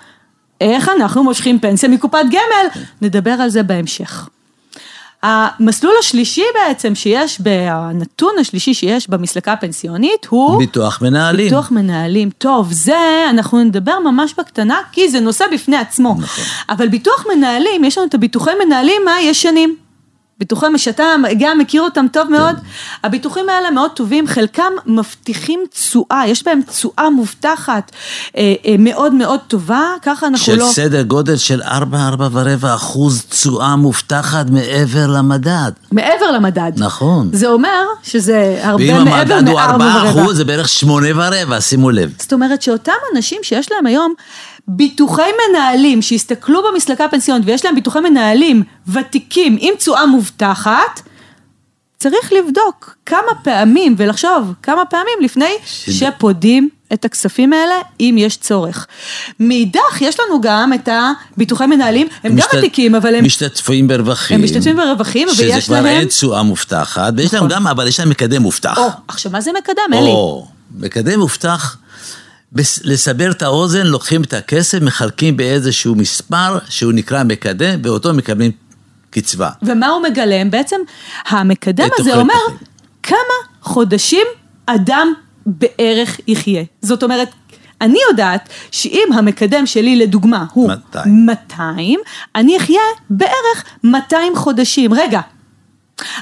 איך 0.60 0.88
אנחנו 0.88 1.24
מושכים 1.24 1.58
פנסיה 1.58 1.88
מקופת 1.88 2.24
גמל? 2.30 2.82
נדבר 3.02 3.30
על 3.30 3.48
זה 3.48 3.62
בהמשך. 3.62 4.28
המסלול 5.26 5.94
השלישי 6.00 6.44
בעצם 6.54 6.94
שיש, 6.94 7.40
הנתון 7.68 8.34
השלישי 8.40 8.74
שיש 8.74 9.10
במסלקה 9.10 9.52
הפנסיונית 9.52 10.26
הוא... 10.28 10.58
ביטוח 10.58 11.02
מנהלים. 11.02 11.46
ביטוח 11.46 11.70
מנהלים. 11.70 12.30
טוב, 12.38 12.72
זה 12.72 13.26
אנחנו 13.30 13.64
נדבר 13.64 13.98
ממש 13.98 14.34
בקטנה, 14.38 14.76
כי 14.92 15.08
זה 15.08 15.20
נושא 15.20 15.44
בפני 15.52 15.76
עצמו. 15.76 16.16
נכון. 16.18 16.44
אבל 16.68 16.88
ביטוח 16.88 17.24
מנהלים, 17.34 17.84
יש 17.84 17.98
לנו 17.98 18.06
את 18.06 18.14
הביטוחי 18.14 18.50
מנהלים 18.64 19.08
הישנים. 19.08 19.76
ביטוחי 20.38 20.66
שאתה 20.76 21.04
גם 21.38 21.58
מכיר 21.58 21.82
אותם 21.82 22.06
טוב 22.12 22.28
מאוד, 22.30 22.56
הביטוחים 23.04 23.48
האלה 23.48 23.70
מאוד 23.70 23.90
טובים, 23.90 24.26
חלקם 24.26 24.72
מבטיחים 24.86 25.60
תשואה, 25.70 26.22
יש 26.26 26.44
בהם 26.44 26.60
תשואה 26.62 27.10
מובטחת 27.10 27.92
אה, 28.36 28.54
אה, 28.66 28.74
מאוד 28.78 29.14
מאוד 29.14 29.40
טובה, 29.48 29.82
ככה 30.02 30.26
אנחנו 30.26 30.46
של 30.46 30.58
לא... 30.58 30.66
של 30.66 30.72
סדר 30.72 31.02
גודל 31.02 31.36
של 31.36 31.62
4-4 31.62 31.66
ורבע 32.32 32.74
אחוז 32.74 33.24
תשואה 33.28 33.76
מובטחת 33.76 34.46
מעבר 34.50 35.06
למדד. 35.06 35.72
מעבר 35.92 36.30
למדד. 36.30 36.72
נכון. 36.76 37.28
זה 37.32 37.48
אומר 37.48 37.84
שזה 38.02 38.60
הרבה 38.62 39.04
מעבר 39.04 39.04
מ-4 39.04 39.08
ורבע. 39.08 39.22
ואם 39.22 39.38
המדד 39.38 39.48
הוא 39.48 39.60
4 39.60 40.10
אחוז, 40.10 40.36
זה 40.36 40.44
בערך 40.44 40.68
8 40.68 41.06
ורבע, 41.16 41.60
שימו 41.60 41.90
לב. 41.90 42.12
זאת 42.18 42.32
אומרת 42.32 42.62
שאותם 42.62 42.92
אנשים 43.14 43.40
שיש 43.42 43.72
להם 43.72 43.86
היום... 43.86 44.14
ביטוחי 44.68 45.30
מנהלים 45.48 46.02
שהסתכלו 46.02 46.60
במסלקה 46.72 47.04
הפנסיונית 47.04 47.46
ויש 47.46 47.64
להם 47.64 47.74
ביטוחי 47.74 48.00
מנהלים 48.00 48.62
ותיקים 48.88 49.56
עם 49.60 49.74
תשואה 49.74 50.06
מובטחת, 50.06 51.00
צריך 51.98 52.32
לבדוק 52.32 52.96
כמה 53.06 53.34
פעמים 53.42 53.94
ולחשוב 53.98 54.52
כמה 54.62 54.84
פעמים 54.84 55.14
לפני. 55.20 55.50
שפודים 55.66 56.68
את 56.92 57.04
הכספים 57.04 57.52
האלה, 57.52 57.74
אם 58.00 58.14
יש 58.18 58.36
צורך. 58.36 58.86
מאידך, 59.40 60.00
יש 60.00 60.20
לנו 60.20 60.40
גם 60.40 60.72
את 60.72 60.88
הביטוחי 60.88 61.66
מנהלים, 61.66 62.08
הם 62.22 62.36
משת... 62.36 62.48
גם 62.52 62.58
ותיקים, 62.58 62.94
אבל 62.94 63.14
הם... 63.14 63.24
משתתפים 63.24 63.88
ברווחים. 63.88 64.36
הם 64.36 64.44
משתתפים 64.44 64.76
ברווחים, 64.76 65.28
ויש 65.28 65.40
להם... 65.40 65.60
שזה 65.60 65.66
כבר 65.66 65.86
אין 65.86 66.08
תשואה 66.08 66.42
מובטחת, 66.42 67.12
ויש 67.16 67.34
נכון. 67.34 67.50
להם 67.50 67.60
גם, 67.60 67.66
אבל 67.66 67.88
יש 67.88 68.00
להם 68.00 68.10
מקדם 68.10 68.42
מובטח. 68.42 68.78
או, 68.78 68.88
עכשיו, 69.08 69.32
מה 69.32 69.40
זה 69.40 69.50
מקדם, 69.58 69.92
אלי? 69.92 70.10
או, 70.10 70.46
מקדם 70.74 71.18
מובטח. 71.18 71.76
לסבר 72.84 73.30
את 73.30 73.42
האוזן, 73.42 73.86
לוקחים 73.86 74.22
את 74.22 74.32
הכסף, 74.32 74.78
מחלקים 74.82 75.36
באיזשהו 75.36 75.94
מספר 75.94 76.58
שהוא 76.68 76.92
נקרא 76.92 77.22
מקדם, 77.24 77.80
ואותו 77.82 78.14
מקבלים 78.14 78.50
קצבה. 79.10 79.50
ומה 79.62 79.88
הוא 79.88 80.02
מגלם? 80.02 80.50
בעצם 80.50 80.76
המקדם 81.28 81.88
הזה 81.98 82.16
אומר 82.16 82.34
תחים. 82.46 82.66
כמה 83.02 83.36
חודשים 83.60 84.26
אדם 84.66 85.12
בערך 85.46 86.20
יחיה. 86.26 86.62
זאת 86.82 87.02
אומרת, 87.02 87.28
אני 87.80 87.98
יודעת 88.10 88.48
שאם 88.70 89.08
המקדם 89.14 89.66
שלי 89.66 89.96
לדוגמה 89.96 90.44
הוא 90.52 90.68
200, 90.68 91.26
200 91.26 92.00
אני 92.34 92.56
אחיה 92.56 92.80
בערך 93.10 93.64
200 93.84 94.36
חודשים. 94.36 94.94
רגע, 94.94 95.20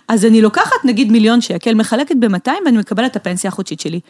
אז 0.08 0.24
אני 0.24 0.42
לוקחת 0.42 0.84
נגיד 0.84 1.12
מיליון 1.12 1.40
שקל, 1.40 1.74
מחלקת 1.74 2.14
ב-200 2.20 2.50
ואני 2.64 2.78
מקבלת 2.78 3.10
את 3.10 3.16
הפנסיה 3.16 3.48
החודשית 3.48 3.80
שלי. 3.80 4.00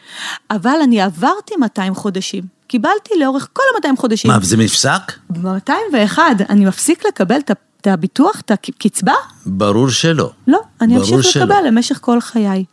אבל 0.50 0.76
אני 0.85 1.00
עברתי 1.00 1.54
200 1.61 1.94
חודשים, 1.94 2.44
קיבלתי 2.66 3.14
לאורך 3.21 3.49
כל 3.52 3.62
ה-200 3.76 3.97
חודשים. 3.97 4.30
מה, 4.30 4.38
וזה 4.40 4.56
נפסק? 4.56 5.12
ב-201 5.30 6.18
אני 6.49 6.64
מפסיק 6.64 7.06
לקבל 7.06 7.38
את 7.80 7.87
הביטוח, 7.87 8.40
את 8.40 8.50
הקצבה? 8.50 9.14
ברור 9.47 9.90
שלא. 9.90 10.30
לא, 10.47 10.61
אני 10.80 10.97
אמשיך 10.97 11.37
לקבל 11.37 11.66
למשך 11.66 11.99
כל 12.00 12.21
חיי. 12.21 12.64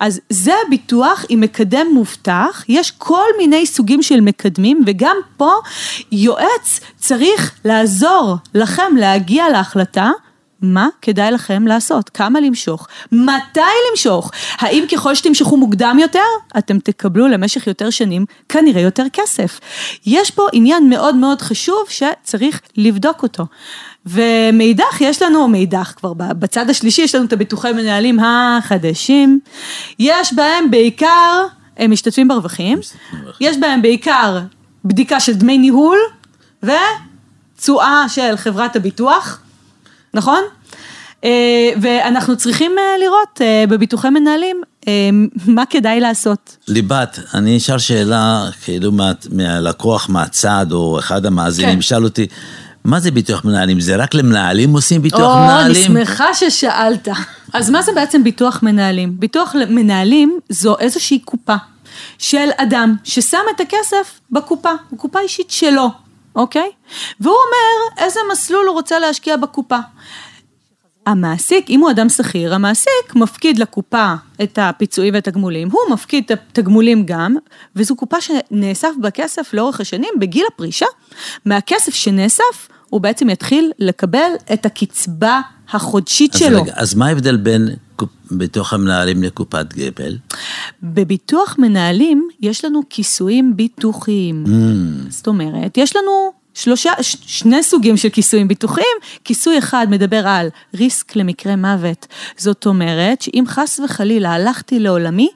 אז 0.00 0.20
זה 0.30 0.52
הביטוח 0.66 1.24
עם 1.28 1.40
מקדם 1.40 1.86
מובטח, 1.94 2.64
יש 2.68 2.90
כל 2.90 3.26
מיני 3.38 3.66
סוגים 3.66 4.02
של 4.02 4.20
מקדמים 4.20 4.82
וגם 4.86 5.16
פה 5.36 5.52
יועץ 6.12 6.80
צריך 6.96 7.54
לעזור 7.64 8.36
לכם 8.54 8.96
להגיע 8.96 9.48
להחלטה 9.48 10.10
מה 10.62 10.88
כדאי 11.02 11.30
לכם 11.30 11.66
לעשות, 11.66 12.08
כמה 12.08 12.40
למשוך, 12.40 12.88
מתי 13.12 13.60
למשוך, 13.90 14.30
האם 14.58 14.84
ככל 14.92 15.14
שתמשכו 15.14 15.56
מוקדם 15.56 15.96
יותר, 16.00 16.18
אתם 16.58 16.78
תקבלו 16.78 17.28
למשך 17.28 17.66
יותר 17.66 17.90
שנים 17.90 18.24
כנראה 18.48 18.80
יותר 18.80 19.04
כסף. 19.12 19.60
יש 20.06 20.30
פה 20.30 20.46
עניין 20.52 20.88
מאוד 20.88 21.14
מאוד 21.14 21.42
חשוב 21.42 21.78
שצריך 21.88 22.60
לבדוק 22.76 23.22
אותו. 23.22 23.46
ומאידך 24.06 25.00
יש 25.00 25.22
לנו, 25.22 25.48
מאידך 25.48 25.92
כבר 25.96 26.12
בצד 26.14 26.70
השלישי 26.70 27.02
יש 27.02 27.14
לנו 27.14 27.24
את 27.24 27.32
הביטוחי 27.32 27.72
מנהלים 27.72 28.18
החדשים, 28.20 29.40
יש 29.98 30.34
בהם 30.34 30.70
בעיקר, 30.70 31.46
הם 31.76 31.90
משתתפים 31.90 32.28
ברווחים, 32.28 32.78
יש 33.40 33.56
בהם 33.56 33.82
בעיקר 33.82 34.38
בדיקה 34.84 35.20
של 35.20 35.34
דמי 35.34 35.58
ניהול 35.58 35.98
ותשואה 36.62 38.04
של 38.08 38.36
חברת 38.36 38.76
הביטוח. 38.76 39.40
נכון? 40.14 40.40
אה, 41.24 41.70
ואנחנו 41.80 42.36
צריכים 42.36 42.72
אה, 42.78 42.98
לראות 43.00 43.40
אה, 43.40 43.64
בביטוחי 43.68 44.10
מנהלים 44.10 44.62
מה 45.46 45.62
כדאי 45.70 46.00
לעשות. 46.00 46.56
ליבת, 46.68 47.18
אני 47.34 47.56
אשאל 47.56 47.78
שאלה, 47.78 48.44
כאילו 48.64 48.92
מהלקוח 49.30 50.08
מהצד, 50.08 50.66
או 50.70 50.98
אחד 50.98 51.26
המאזינים, 51.26 51.74
כן. 51.74 51.80
שאל 51.80 52.04
אותי, 52.04 52.26
מה 52.84 53.00
זה 53.00 53.10
ביטוח 53.10 53.44
מנהלים? 53.44 53.80
זה 53.80 53.96
רק 53.96 54.14
למנהלים 54.14 54.72
עושים 54.72 55.02
ביטוח 55.02 55.34
או, 55.34 55.38
מנהלים? 55.38 55.92
או, 55.92 55.96
אני 55.96 56.06
שמחה 56.06 56.34
ששאלת. 56.34 57.08
אז 57.52 57.70
מה 57.70 57.82
זה 57.82 57.92
בעצם 57.94 58.24
ביטוח 58.24 58.62
מנהלים? 58.62 59.20
ביטוח 59.20 59.54
מנהלים 59.68 60.38
זו 60.48 60.78
איזושהי 60.78 61.18
קופה 61.18 61.56
של 62.18 62.48
אדם 62.56 62.94
ששם 63.04 63.42
את 63.56 63.60
הכסף 63.60 64.20
בקופה, 64.30 64.70
קופה 64.96 65.20
אישית 65.20 65.50
שלו. 65.50 65.90
אוקיי? 66.38 66.70
והוא 67.20 67.34
אומר 67.34 68.04
איזה 68.04 68.20
מסלול 68.32 68.66
הוא 68.66 68.74
רוצה 68.74 68.98
להשקיע 68.98 69.36
בקופה. 69.36 69.78
המעסיק, 71.06 71.70
אם 71.70 71.80
הוא 71.80 71.90
אדם 71.90 72.08
שכיר, 72.08 72.54
המעסיק 72.54 73.14
מפקיד 73.14 73.58
לקופה 73.58 74.14
את 74.42 74.58
הפיצויים 74.62 75.14
והתגמולים, 75.14 75.68
הוא 75.70 75.80
מפקיד 75.90 76.24
את 76.24 76.30
התגמולים 76.30 77.06
גם, 77.06 77.36
וזו 77.76 77.96
קופה 77.96 78.16
שנאסף 78.20 78.90
בכסף 79.02 79.54
לאורך 79.54 79.80
השנים, 79.80 80.10
בגיל 80.18 80.44
הפרישה, 80.54 80.86
מהכסף 81.44 81.94
שנאסף, 81.94 82.68
הוא 82.90 83.00
בעצם 83.00 83.30
יתחיל 83.30 83.72
לקבל 83.78 84.30
את 84.52 84.66
הקצבה 84.66 85.40
החודשית 85.72 86.34
אז 86.34 86.40
שלו. 86.40 86.62
רגע, 86.62 86.72
אז 86.76 86.94
מה 86.94 87.06
ההבדל 87.06 87.36
בין 87.36 87.68
ביטוח 88.30 88.72
המנהלים 88.72 89.22
לקופת 89.22 89.66
גמל? 89.74 90.16
בביטוח 90.82 91.56
מנהלים 91.58 92.28
יש 92.40 92.64
לנו 92.64 92.82
כיסויים 92.90 93.56
ביטוחיים. 93.56 94.44
זאת 95.08 95.26
אומרת, 95.26 95.78
יש 95.78 95.96
לנו 95.96 96.10
שלושה, 96.54 96.92
ש- 97.02 97.16
שני 97.26 97.62
סוגים 97.62 97.96
של 97.96 98.08
כיסויים 98.08 98.48
ביטוחיים. 98.48 98.86
כיסוי 99.24 99.58
אחד 99.58 99.86
מדבר 99.90 100.28
על 100.28 100.48
ריסק 100.74 101.16
למקרה 101.16 101.56
מוות. 101.56 102.06
זאת 102.36 102.66
אומרת, 102.66 103.22
שאם 103.22 103.44
חס 103.46 103.80
וחלילה 103.84 104.32
הלכתי 104.32 104.80
לעולמי, 104.80 105.28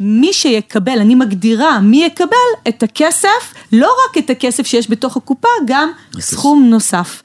מי 0.00 0.32
שיקבל, 0.32 0.98
אני 0.98 1.14
מגדירה 1.14 1.80
מי 1.80 2.04
יקבל 2.04 2.36
את 2.68 2.82
הכסף, 2.82 3.54
לא 3.72 3.86
רק 3.86 4.18
את 4.18 4.30
הכסף 4.30 4.66
שיש 4.66 4.90
בתוך 4.90 5.16
הקופה, 5.16 5.48
גם 5.66 5.90
סכום 6.20 6.66
נוסף. 6.70 7.22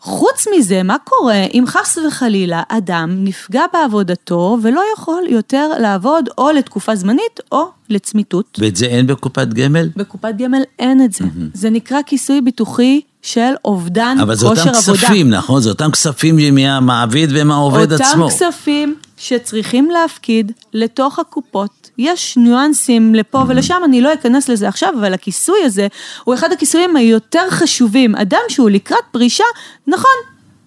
חוץ 0.00 0.46
מזה, 0.56 0.82
מה 0.82 0.96
קורה 1.04 1.44
אם 1.54 1.64
חס 1.66 1.98
וחלילה 2.06 2.62
אדם 2.68 3.24
נפגע 3.24 3.62
בעבודתו 3.72 4.58
ולא 4.62 4.82
יכול 4.94 5.22
יותר 5.28 5.68
לעבוד 5.80 6.28
או 6.38 6.50
לתקופה 6.50 6.96
זמנית 6.96 7.40
או 7.52 7.68
לצמיתות? 7.88 8.58
ואת 8.60 8.76
זה 8.76 8.86
אין 8.86 9.06
בקופת 9.06 9.48
גמל? 9.48 9.88
בקופת 9.96 10.34
גמל 10.38 10.62
אין 10.78 11.04
את 11.04 11.12
זה. 11.12 11.24
זה 11.54 11.70
נקרא 11.70 11.98
כיסוי 12.06 12.40
ביטוחי 12.40 13.00
של 13.22 13.52
אובדן 13.64 14.18
אבל 14.22 14.34
זה 14.34 14.46
כושר 14.46 14.60
אותם 14.60 14.78
עבודה. 14.78 14.98
כספים, 14.98 15.30
נכון? 15.30 15.60
זה 15.60 15.68
אותם 15.68 15.90
כספים 15.90 16.54
מהמעביד 16.54 17.30
ומהעובד 17.32 17.92
עצמו. 17.92 18.24
אותם 18.24 18.34
כספים 18.34 18.94
שצריכים 19.16 19.90
להפקיד 19.90 20.52
לתוך 20.72 21.18
הקופות. 21.18 21.85
יש 21.98 22.36
ניואנסים 22.36 23.14
לפה 23.14 23.42
ולשם, 23.48 23.80
אני 23.84 24.00
לא 24.00 24.14
אכנס 24.14 24.48
לזה 24.48 24.68
עכשיו, 24.68 24.94
אבל 25.00 25.14
הכיסוי 25.14 25.58
הזה 25.64 25.86
הוא 26.24 26.34
אחד 26.34 26.52
הכיסויים 26.52 26.96
היותר 26.96 27.50
חשובים. 27.50 28.16
אדם 28.16 28.40
שהוא 28.48 28.70
לקראת 28.70 29.04
פרישה, 29.10 29.44
נכון, 29.86 30.16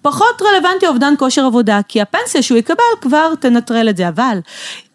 פחות 0.02 0.42
רלוונטי 0.42 0.86
אובדן 0.86 1.14
כושר 1.18 1.44
עבודה, 1.44 1.80
כי 1.88 2.00
הפנסיה 2.00 2.42
שהוא 2.42 2.58
יקבל 2.58 2.84
כבר 3.00 3.34
תנטרל 3.34 3.88
את 3.88 3.96
זה, 3.96 4.08
אבל... 4.08 4.38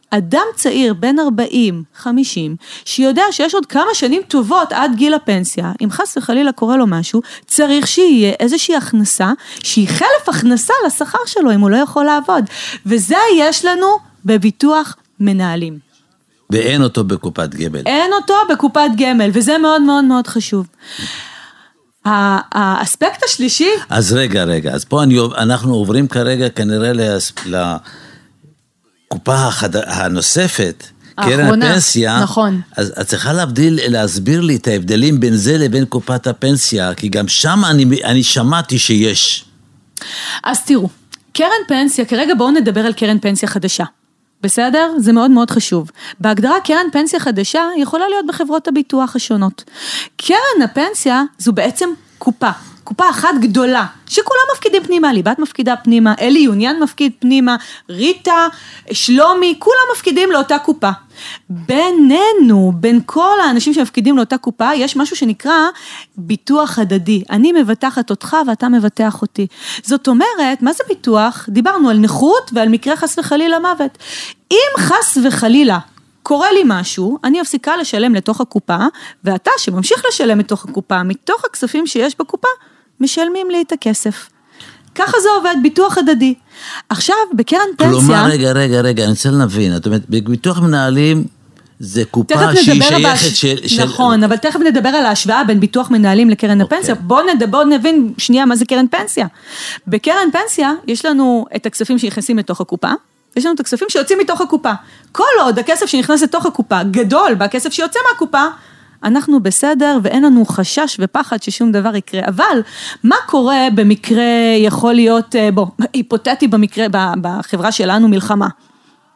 אדם 0.09 0.45
צעיר 0.55 0.93
בן 0.93 1.19
40, 1.19 1.83
50, 1.95 2.55
שיודע 2.85 3.23
שיש 3.31 3.53
עוד 3.53 3.65
כמה 3.65 3.93
שנים 3.93 4.21
טובות 4.27 4.71
עד 4.71 4.95
גיל 4.95 5.13
הפנסיה, 5.13 5.71
אם 5.83 5.91
חס 5.91 6.17
וחלילה 6.17 6.51
קורה 6.51 6.77
לו 6.77 6.87
משהו, 6.87 7.21
צריך 7.45 7.87
שיהיה 7.87 8.33
איזושהי 8.39 8.75
הכנסה 8.75 9.31
שהיא 9.63 9.87
חלף 9.87 10.29
הכנסה 10.29 10.73
לשכר 10.87 11.25
שלו 11.25 11.53
אם 11.53 11.61
הוא 11.61 11.69
לא 11.69 11.77
יכול 11.77 12.05
לעבוד. 12.05 12.45
וזה 12.85 13.17
יש 13.37 13.65
לנו 13.65 13.87
בביטוח 14.25 14.95
מנהלים. 15.19 15.84
ואין 16.49 16.83
אותו 16.83 17.03
בקופת 17.03 17.49
גמל. 17.55 17.81
אין 17.85 18.11
אותו 18.13 18.33
בקופת 18.51 18.89
גמל, 18.97 19.29
וזה 19.33 19.57
מאוד 19.57 19.81
מאוד 19.81 20.05
מאוד 20.05 20.27
חשוב. 20.27 20.67
האספקט 22.05 23.23
השלישי, 23.25 23.69
אז 23.89 24.13
רגע, 24.13 24.43
רגע, 24.43 24.71
אז 24.71 24.85
פה 24.85 25.03
אני, 25.03 25.17
אנחנו 25.37 25.73
עוברים 25.73 26.07
כרגע 26.07 26.49
כנראה 26.49 26.93
לס- 26.93 27.33
לקופה 27.45 29.35
החד... 29.35 29.75
הנוספת, 29.75 30.83
קרן 31.15 31.39
האחרונה, 31.39 31.69
הפנסיה. 31.69 32.19
נכון. 32.23 32.61
אז 32.77 32.93
את 33.01 33.07
צריכה 33.07 33.33
להבדיל, 33.33 33.79
להסביר 33.87 34.41
לי 34.41 34.55
את 34.55 34.67
ההבדלים 34.67 35.19
בין 35.19 35.35
זה 35.35 35.57
לבין 35.57 35.85
קופת 35.85 36.27
הפנסיה, 36.27 36.93
כי 36.93 37.07
גם 37.07 37.27
שם 37.27 37.61
אני, 37.69 38.03
אני 38.03 38.23
שמעתי 38.23 38.79
שיש. 38.79 39.45
אז 40.43 40.65
תראו, 40.65 40.89
קרן 41.33 41.49
פנסיה, 41.67 42.05
כרגע 42.05 42.33
בואו 42.37 42.51
נדבר 42.51 42.81
על 42.81 42.93
קרן 42.93 43.19
פנסיה 43.19 43.49
חדשה. 43.49 43.83
בסדר? 44.41 44.93
זה 44.97 45.13
מאוד 45.13 45.31
מאוד 45.31 45.51
חשוב. 45.51 45.91
בהגדרה 46.19 46.55
קרן 46.63 46.85
פנסיה 46.91 47.19
חדשה 47.19 47.63
יכולה 47.77 48.07
להיות 48.07 48.25
בחברות 48.27 48.67
הביטוח 48.67 49.15
השונות. 49.15 49.63
קרן 50.17 50.61
הפנסיה 50.63 51.23
זו 51.37 51.53
בעצם 51.53 51.89
קופה. 52.17 52.51
קופה 52.85 53.09
אחת 53.09 53.29
גדולה, 53.41 53.85
שכולם 54.07 54.41
מפקידים 54.53 54.83
פנימה, 54.83 55.13
ליבת 55.13 55.39
מפקידה 55.39 55.75
פנימה, 55.75 56.13
אלי 56.21 56.39
יוניאן 56.39 56.83
מפקיד 56.83 57.11
פנימה, 57.19 57.55
ריטה, 57.89 58.47
שלומי, 58.91 59.55
כולם 59.59 59.81
מפקידים 59.95 60.31
לאותה 60.31 60.59
קופה. 60.59 60.89
בינינו, 61.49 62.71
בין 62.75 62.99
כל 63.05 63.37
האנשים 63.47 63.73
שמפקידים 63.73 64.17
לאותה 64.17 64.37
קופה, 64.37 64.75
יש 64.75 64.95
משהו 64.95 65.15
שנקרא 65.15 65.57
ביטוח 66.17 66.79
הדדי. 66.79 67.23
אני 67.29 67.51
מבטחת 67.51 68.09
אותך 68.09 68.37
ואתה 68.47 68.69
מבטח 68.69 69.21
אותי. 69.21 69.47
זאת 69.83 70.07
אומרת, 70.07 70.61
מה 70.61 70.73
זה 70.73 70.83
ביטוח? 70.87 71.45
דיברנו 71.49 71.89
על 71.89 71.97
נכות 71.97 72.51
ועל 72.53 72.69
מקרה 72.69 72.95
חס 72.95 73.17
וחלילה 73.17 73.59
מוות. 73.59 73.97
אם 74.51 74.77
חס 74.77 75.17
וחלילה 75.23 75.79
קורה 76.23 76.51
לי 76.51 76.61
משהו, 76.65 77.17
אני 77.23 77.41
מפסיקה 77.41 77.77
לשלם 77.77 78.15
לתוך 78.15 78.41
הקופה, 78.41 78.77
ואתה 79.23 79.51
שממשיך 79.57 80.03
לשלם 80.07 80.39
לתוך 80.39 80.65
הקופה, 80.65 81.03
מתוך 81.03 81.45
הכספים 81.45 81.87
שיש 81.87 82.15
בקופה, 82.19 82.47
משלמים 82.99 83.49
לי 83.49 83.61
את 83.67 83.71
הכסף. 83.71 84.29
ככה 84.95 85.17
זה 85.23 85.29
עובד, 85.37 85.55
ביטוח 85.63 85.97
הדדי. 85.97 86.33
עכשיו, 86.89 87.15
בקרן 87.33 87.59
פנסיה... 87.77 87.91
כלומר, 87.91 88.25
רגע, 88.25 88.51
רגע, 88.51 88.81
רגע, 88.81 89.03
אני 89.03 89.11
רוצה 89.11 89.29
להבין, 89.29 89.73
זאת 89.73 89.85
אומרת, 89.85 90.01
בביטוח 90.09 90.59
מנהלים 90.59 91.23
זה 91.79 92.05
קופה 92.05 92.55
שהיא 92.55 92.81
שייכת 92.81 93.03
בהש... 93.03 93.41
של... 93.41 93.67
של- 93.67 93.83
נכון, 93.83 94.23
אבל 94.23 94.37
תכף 94.37 94.59
נדבר 94.59 94.89
על 94.89 95.05
ההשוואה 95.05 95.43
בין 95.43 95.59
ביטוח 95.59 95.91
מנהלים 95.91 96.29
לקרן 96.29 96.61
אוקיי. 96.61 96.77
הפנסיה. 96.77 96.95
בואו 96.95 97.25
נד... 97.25 97.51
בוא 97.51 97.63
נבין 97.63 98.13
שנייה 98.17 98.45
מה 98.45 98.55
זה 98.55 98.65
קרן 98.65 98.85
פנסיה. 98.87 99.27
בקרן 99.87 100.29
פנסיה 100.31 100.73
יש 100.87 101.05
לנו 101.05 101.45
את 101.55 101.65
הכספים 101.65 101.99
שנכנסים 101.99 102.37
לתוך 102.37 102.61
הקופה, 102.61 102.91
יש 103.35 103.45
לנו 103.45 103.55
את 103.55 103.59
הכספים 103.59 103.87
שיוצאים 103.89 104.19
מתוך 104.19 104.41
הקופה. 104.41 104.71
כל 105.11 105.23
עוד 105.41 105.59
הכסף 105.59 105.85
שנכנס 105.85 106.23
לתוך 106.23 106.45
הקופה 106.45 106.83
גדול 106.83 107.35
מהכסף 107.39 107.73
שיוצא 107.73 107.99
מהקופה, 108.11 108.43
אנחנו 109.05 109.39
בסדר 109.39 109.99
ואין 110.03 110.23
לנו 110.23 110.45
חשש 110.45 110.97
ופחד 110.99 111.43
ששום 111.43 111.71
דבר 111.71 111.95
יקרה. 111.95 112.21
אבל 112.27 112.61
מה 113.03 113.15
קורה 113.25 113.67
במקרה 113.75 114.23
יכול 114.57 114.93
להיות, 114.93 115.35
אה, 115.35 115.51
בוא, 115.51 115.67
היפותטי 115.93 116.47
במקרה, 116.47 116.85
בחברה 117.21 117.71
שלנו 117.71 118.07
מלחמה. 118.07 118.47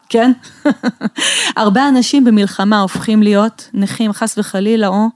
כן? 0.10 0.32
הרבה 1.56 1.88
אנשים 1.88 2.24
במלחמה 2.24 2.82
הופכים 2.82 3.24
להיות 3.24 3.70
נכים 3.74 4.14
חס 4.14 4.38
וחלילה 4.38 4.88
או 4.88 5.08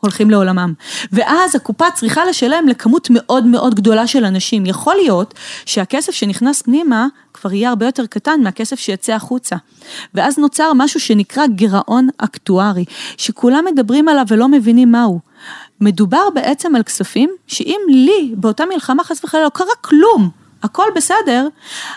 הולכים 0.00 0.30
לעולמם. 0.30 0.72
ואז 1.12 1.56
הקופה 1.56 1.90
צריכה 1.94 2.24
לשלם 2.24 2.68
לכמות 2.68 3.08
מאוד 3.10 3.46
מאוד 3.46 3.74
גדולה 3.74 4.06
של 4.06 4.24
אנשים. 4.24 4.66
יכול 4.66 4.94
להיות 4.94 5.34
שהכסף 5.66 6.12
שנכנס 6.12 6.62
פנימה 6.62 7.06
כבר 7.40 7.52
יהיה 7.52 7.68
הרבה 7.68 7.86
יותר 7.86 8.06
קטן 8.06 8.40
מהכסף 8.42 8.78
שיצא 8.78 9.12
החוצה. 9.12 9.56
ואז 10.14 10.38
נוצר 10.38 10.72
משהו 10.74 11.00
שנקרא 11.00 11.46
גירעון 11.46 12.08
אקטוארי, 12.18 12.84
שכולם 13.16 13.64
מדברים 13.72 14.08
עליו 14.08 14.24
ולא 14.28 14.48
מבינים 14.48 14.92
מהו. 14.92 15.20
מדובר 15.80 16.30
בעצם 16.34 16.74
על 16.74 16.82
כספים 16.82 17.30
שאם 17.46 17.80
לי 17.88 18.34
באותה 18.36 18.64
מלחמה 18.72 19.04
חס 19.04 19.24
וחלילה 19.24 19.44
לא 19.44 19.50
קרה 19.50 19.74
כלום, 19.80 20.30
הכל 20.62 20.86
בסדר, 20.96 21.48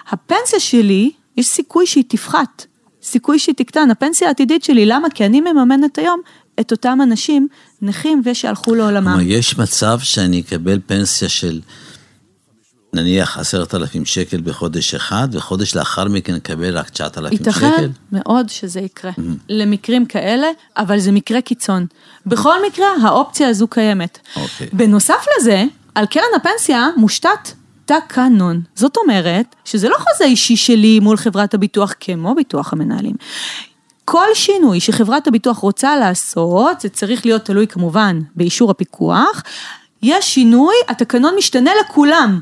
הפנסיה 0.09 0.59
שלי, 0.59 1.11
יש 1.37 1.47
סיכוי 1.47 1.87
שהיא 1.87 2.03
תפחת, 2.07 2.65
סיכוי 3.03 3.39
שהיא 3.39 3.55
תקטן, 3.55 3.91
הפנסיה 3.91 4.27
העתידית 4.27 4.63
שלי, 4.63 4.85
למה? 4.85 5.09
כי 5.09 5.25
אני 5.25 5.41
מממנת 5.41 5.97
היום 5.97 6.21
את 6.59 6.71
אותם 6.71 6.99
אנשים 7.03 7.47
נכים 7.81 8.21
ושהלכו 8.25 8.75
לעולמם. 8.75 9.19
יש 9.21 9.57
מצב 9.57 9.99
שאני 9.99 10.41
אקבל 10.41 10.79
פנסיה 10.87 11.29
של 11.29 11.59
נניח 12.93 13.37
עשרת 13.37 13.75
אלפים 13.75 14.05
שקל 14.05 14.41
בחודש 14.41 14.95
אחד, 14.95 15.27
וחודש 15.31 15.75
לאחר 15.75 16.03
מכן 16.03 16.35
אקבל 16.35 16.77
רק 16.77 16.89
תשעת 16.89 17.17
אלפים 17.17 17.37
שקל? 17.37 17.47
ייתכן 17.49 17.89
מאוד 18.11 18.49
שזה 18.49 18.79
יקרה, 18.79 19.11
למקרים 19.49 20.05
כאלה, 20.05 20.47
אבל 20.77 20.99
זה 20.99 21.11
מקרה 21.11 21.41
קיצון. 21.41 21.85
בכל 22.25 22.65
מקרה, 22.67 22.87
האופציה 23.03 23.47
הזו 23.47 23.67
קיימת. 23.67 24.19
אוקיי. 24.35 24.67
בנוסף 24.73 25.25
לזה, 25.37 25.63
על 25.95 26.05
קרן 26.05 26.23
הפנסיה 26.35 26.89
מושתת 26.97 27.51
תקנון. 27.85 28.61
זאת 28.75 28.97
אומרת, 28.97 29.55
שזה 29.65 29.89
לא 29.89 29.95
חוזה 29.97 30.25
אישי 30.25 30.55
שלי 30.55 30.99
מול 30.99 31.17
חברת 31.17 31.53
הביטוח 31.53 31.93
כמו 31.99 32.35
ביטוח 32.35 32.73
המנהלים. 32.73 33.15
כל 34.05 34.27
שינוי 34.33 34.79
שחברת 34.79 35.27
הביטוח 35.27 35.57
רוצה 35.57 35.95
לעשות, 35.95 36.81
זה 36.81 36.89
צריך 36.89 37.25
להיות 37.25 37.45
תלוי 37.45 37.67
כמובן 37.67 38.19
באישור 38.35 38.71
הפיקוח. 38.71 39.43
יש 40.01 40.33
שינוי, 40.33 40.75
התקנון 40.87 41.33
משתנה 41.37 41.71
לכולם. 41.81 42.39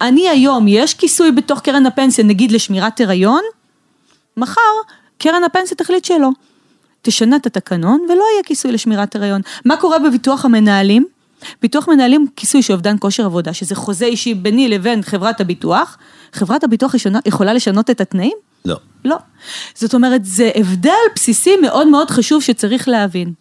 אני 0.00 0.28
היום, 0.28 0.68
יש 0.68 0.94
כיסוי 0.94 1.32
בתוך 1.32 1.60
קרן 1.60 1.86
הפנסיה, 1.86 2.24
נגיד 2.24 2.52
לשמירת 2.52 3.00
הריון, 3.00 3.42
מחר 4.36 4.60
קרן 5.18 5.44
הפנסיה 5.44 5.76
תחליט 5.76 6.04
שלא. 6.04 6.28
תשנה 7.02 7.36
את 7.36 7.46
התקנון 7.46 8.00
ולא 8.08 8.24
יהיה 8.34 8.42
כיסוי 8.44 8.72
לשמירת 8.72 9.16
הריון. 9.16 9.40
מה 9.64 9.76
קורה 9.76 9.98
בביטוח 9.98 10.44
המנהלים? 10.44 11.06
ביטוח 11.62 11.88
מנהלים 11.88 12.26
כיסוי 12.36 12.62
של 12.62 12.72
אובדן 12.72 12.96
כושר 13.00 13.24
עבודה, 13.24 13.52
שזה 13.52 13.74
חוזה 13.74 14.04
אישי 14.04 14.34
ביני 14.34 14.68
לבין 14.68 15.02
חברת 15.02 15.40
הביטוח. 15.40 15.98
חברת 16.32 16.64
הביטוח 16.64 16.94
ישנה, 16.94 17.18
יכולה 17.26 17.52
לשנות 17.52 17.90
את 17.90 18.00
התנאים? 18.00 18.36
לא. 18.64 18.76
לא. 19.04 19.16
זאת 19.74 19.94
אומרת, 19.94 20.24
זה 20.24 20.50
הבדל 20.54 20.92
בסיסי 21.14 21.56
מאוד 21.56 21.88
מאוד 21.88 22.10
חשוב 22.10 22.42
שצריך 22.42 22.88
להבין. 22.88 23.32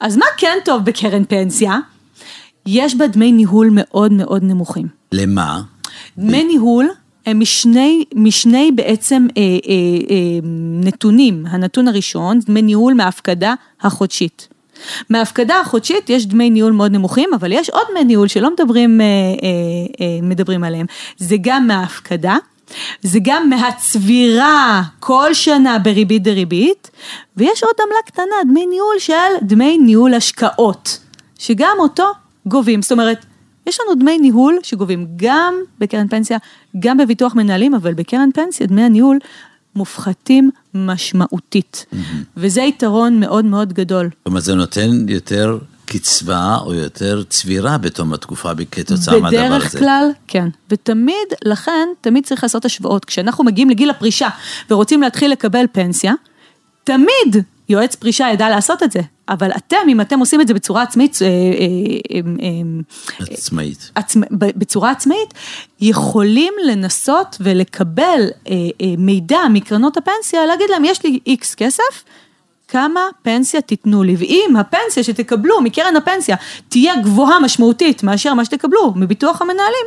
אז 0.00 0.16
מה 0.16 0.26
כן 0.36 0.58
טוב 0.64 0.84
בקרן 0.84 1.24
פנסיה? 1.24 1.78
יש 2.66 2.94
בה 2.94 3.06
דמי 3.06 3.32
ניהול 3.32 3.68
מאוד 3.72 4.12
מאוד 4.12 4.42
נמוכים. 4.42 4.86
למה? 5.12 5.60
דמי 6.18 6.44
ניהול 6.44 6.88
הם 7.26 7.40
משני, 7.40 8.04
משני 8.14 8.70
בעצם 8.74 9.26
אה, 9.36 9.42
אה, 9.42 9.48
אה, 10.10 10.48
נתונים. 10.84 11.46
הנתון 11.46 11.88
הראשון, 11.88 12.38
דמי 12.46 12.62
ניהול 12.62 12.94
מההפקדה 12.94 13.54
החודשית. 13.80 14.48
מההפקדה 15.10 15.60
החודשית 15.60 16.10
יש 16.10 16.26
דמי 16.26 16.50
ניהול 16.50 16.72
מאוד 16.72 16.92
נמוכים, 16.92 17.34
אבל 17.34 17.52
יש 17.52 17.70
עוד 17.70 17.82
דמי 17.90 18.04
ניהול 18.04 18.28
שלא 18.28 18.50
מדברים, 18.50 19.00
אה, 19.00 19.06
אה, 19.06 19.08
אה, 20.00 20.18
מדברים 20.22 20.64
עליהם. 20.64 20.86
זה 21.16 21.36
גם 21.40 21.66
מההפקדה, 21.66 22.36
זה 23.02 23.18
גם 23.22 23.50
מהצבירה 23.50 24.82
כל 25.00 25.34
שנה 25.34 25.78
בריבית 25.78 26.22
דריבית, 26.22 26.90
ויש 27.36 27.62
עוד 27.62 27.74
עמלה 27.82 27.98
קטנה, 28.06 28.50
דמי 28.50 28.66
ניהול 28.66 28.98
של 28.98 29.12
דמי 29.42 29.78
ניהול 29.78 30.14
השקעות, 30.14 30.98
שגם 31.38 31.76
אותו 31.78 32.06
גובים. 32.46 32.82
זאת 32.82 32.92
אומרת, 32.92 33.25
יש 33.66 33.78
לנו 33.80 34.00
דמי 34.00 34.18
ניהול 34.18 34.58
שגובים 34.62 35.06
גם 35.16 35.54
בקרן 35.78 36.08
פנסיה, 36.08 36.38
גם 36.78 36.96
בביטוח 36.96 37.34
מנהלים, 37.34 37.74
אבל 37.74 37.94
בקרן 37.94 38.28
פנסיה 38.34 38.66
דמי 38.66 38.82
הניהול 38.82 39.18
מופחתים 39.74 40.50
משמעותית. 40.74 41.86
Mm-hmm. 41.92 41.96
וזה 42.36 42.60
יתרון 42.60 43.20
מאוד 43.20 43.44
מאוד 43.44 43.72
גדול. 43.72 44.10
זאת 44.18 44.26
אומרת, 44.26 44.42
זה 44.42 44.54
נותן 44.54 45.08
יותר 45.08 45.58
קצבה 45.86 46.58
או 46.64 46.74
יותר 46.74 47.22
צבירה 47.28 47.78
בתום 47.78 48.12
התקופה 48.12 48.50
כתוצאה 48.70 49.20
מהדבר 49.20 49.40
הזה. 49.40 49.48
בדרך 49.48 49.78
כלל, 49.78 50.10
כן. 50.26 50.48
ותמיד, 50.70 51.28
לכן, 51.44 51.88
תמיד 52.00 52.26
צריך 52.26 52.42
לעשות 52.42 52.64
השוואות. 52.64 53.04
כשאנחנו 53.04 53.44
מגיעים 53.44 53.70
לגיל 53.70 53.90
הפרישה 53.90 54.28
ורוצים 54.70 55.02
להתחיל 55.02 55.32
לקבל 55.32 55.64
פנסיה, 55.72 56.12
תמיד 56.84 57.44
יועץ 57.68 57.94
פרישה 57.94 58.28
ידע 58.32 58.48
לעשות 58.48 58.82
את 58.82 58.92
זה. 58.92 59.00
אבל 59.28 59.50
אתם, 59.56 59.76
אם 59.88 60.00
אתם 60.00 60.18
עושים 60.18 60.40
את 60.40 60.48
זה 60.48 60.54
בצורה 60.54 60.82
עצמית, 60.82 61.18
אה, 61.22 61.26
אה, 61.26 62.20
אה, 62.42 63.32
עצמאית, 63.32 63.90
עצמא, 63.94 64.26
בצורה 64.30 64.90
עצמאית, 64.90 65.34
יכולים 65.80 66.54
לנסות 66.66 67.36
ולקבל 67.40 68.20
מידע 68.98 69.40
מקרנות 69.50 69.96
הפנסיה, 69.96 70.46
להגיד 70.46 70.70
להם, 70.70 70.84
יש 70.84 71.04
לי 71.04 71.18
איקס 71.26 71.54
כסף, 71.54 72.04
כמה 72.68 73.00
פנסיה 73.22 73.60
תיתנו 73.60 74.02
לי, 74.02 74.16
ואם 74.18 74.54
הפנסיה 74.60 75.04
שתקבלו 75.04 75.60
מקרן 75.60 75.96
הפנסיה 75.96 76.36
תהיה 76.68 76.96
גבוהה 76.96 77.40
משמעותית 77.40 78.02
מאשר 78.02 78.34
מה 78.34 78.44
שתקבלו 78.44 78.92
מביטוח 78.96 79.42
המנהלים, 79.42 79.86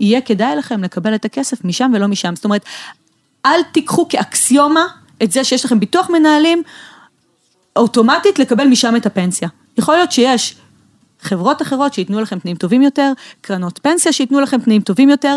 יהיה 0.00 0.20
כדאי 0.20 0.56
לכם 0.56 0.82
לקבל 0.82 1.14
את 1.14 1.24
הכסף 1.24 1.64
משם 1.64 1.90
ולא 1.94 2.06
משם. 2.06 2.36
זאת 2.36 2.44
אומרת, 2.44 2.64
אל 3.46 3.62
תיקחו 3.72 4.08
כאקסיומה 4.08 4.86
את 5.22 5.32
זה 5.32 5.44
שיש 5.44 5.64
לכם 5.64 5.80
ביטוח 5.80 6.10
מנהלים, 6.10 6.62
אוטומטית 7.76 8.38
לקבל 8.38 8.64
משם 8.66 8.96
את 8.96 9.06
הפנסיה. 9.06 9.48
יכול 9.78 9.94
להיות 9.94 10.12
שיש 10.12 10.54
חברות 11.20 11.62
אחרות 11.62 11.94
שייתנו 11.94 12.20
לכם 12.20 12.38
תנאים 12.38 12.56
טובים 12.56 12.82
יותר, 12.82 13.12
קרנות 13.40 13.80
פנסיה 13.82 14.12
שייתנו 14.12 14.40
לכם 14.40 14.60
תנאים 14.60 14.82
טובים 14.82 15.10
יותר. 15.10 15.36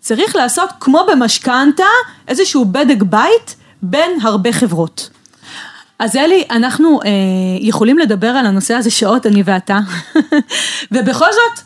צריך 0.00 0.36
לעשות 0.36 0.70
כמו 0.80 1.06
במשכנתה, 1.12 1.84
איזשהו 2.28 2.64
בדק 2.64 3.02
בית 3.02 3.56
בין 3.82 4.10
הרבה 4.22 4.52
חברות. 4.52 5.10
אז 5.98 6.16
אלי, 6.16 6.44
אנחנו 6.50 7.00
אה, 7.02 7.08
יכולים 7.60 7.98
לדבר 7.98 8.26
על 8.26 8.46
הנושא 8.46 8.74
הזה 8.74 8.90
שעות, 8.90 9.26
אני 9.26 9.42
ואתה, 9.46 9.78
ובכל 10.92 11.26
זאת, 11.32 11.64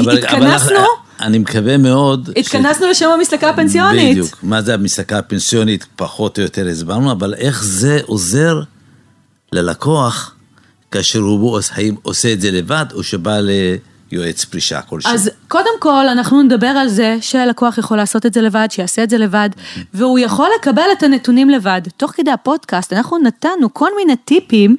אבל, 0.00 0.18
התכנסנו... 0.18 0.76
אבל 0.76 0.84
אני 1.20 1.38
מקווה 1.38 1.76
מאוד... 1.76 2.30
התכנסנו 2.36 2.86
ש... 2.86 2.90
לשם 2.90 3.10
המסלקה 3.10 3.50
הפנסיונית. 3.50 4.10
בדיוק, 4.10 4.38
מה 4.42 4.62
זה 4.62 4.74
המסלקה 4.74 5.18
הפנסיונית, 5.18 5.86
פחות 5.96 6.38
או 6.38 6.42
יותר 6.42 6.68
הסברנו, 6.68 7.12
אבל 7.12 7.34
איך 7.34 7.64
זה 7.64 8.00
עוזר 8.06 8.62
ללקוח 9.54 10.34
כאשר 10.90 11.18
הוא 11.18 11.60
עושה 12.02 12.32
את 12.32 12.40
זה 12.40 12.50
לבד 12.50 12.86
או 12.92 13.02
שבא 13.02 13.38
ליועץ 14.12 14.44
פרישה 14.44 14.82
כלשהו. 14.82 15.12
אז 15.12 15.30
קודם 15.48 15.70
כל 15.78 16.08
אנחנו 16.08 16.42
נדבר 16.42 16.66
על 16.66 16.88
זה 16.88 17.16
שהלקוח 17.20 17.78
יכול 17.78 17.96
לעשות 17.96 18.26
את 18.26 18.34
זה 18.34 18.40
לבד, 18.40 18.68
שיעשה 18.70 19.02
את 19.02 19.10
זה 19.10 19.18
לבד, 19.18 19.50
והוא 19.94 20.18
יכול 20.18 20.48
לקבל 20.58 20.86
את 20.98 21.02
הנתונים 21.02 21.50
לבד. 21.50 21.80
תוך 21.96 22.10
כדי 22.10 22.30
הפודקאסט 22.30 22.92
אנחנו 22.92 23.18
נתנו 23.18 23.74
כל 23.74 23.90
מיני 23.96 24.16
טיפים 24.16 24.76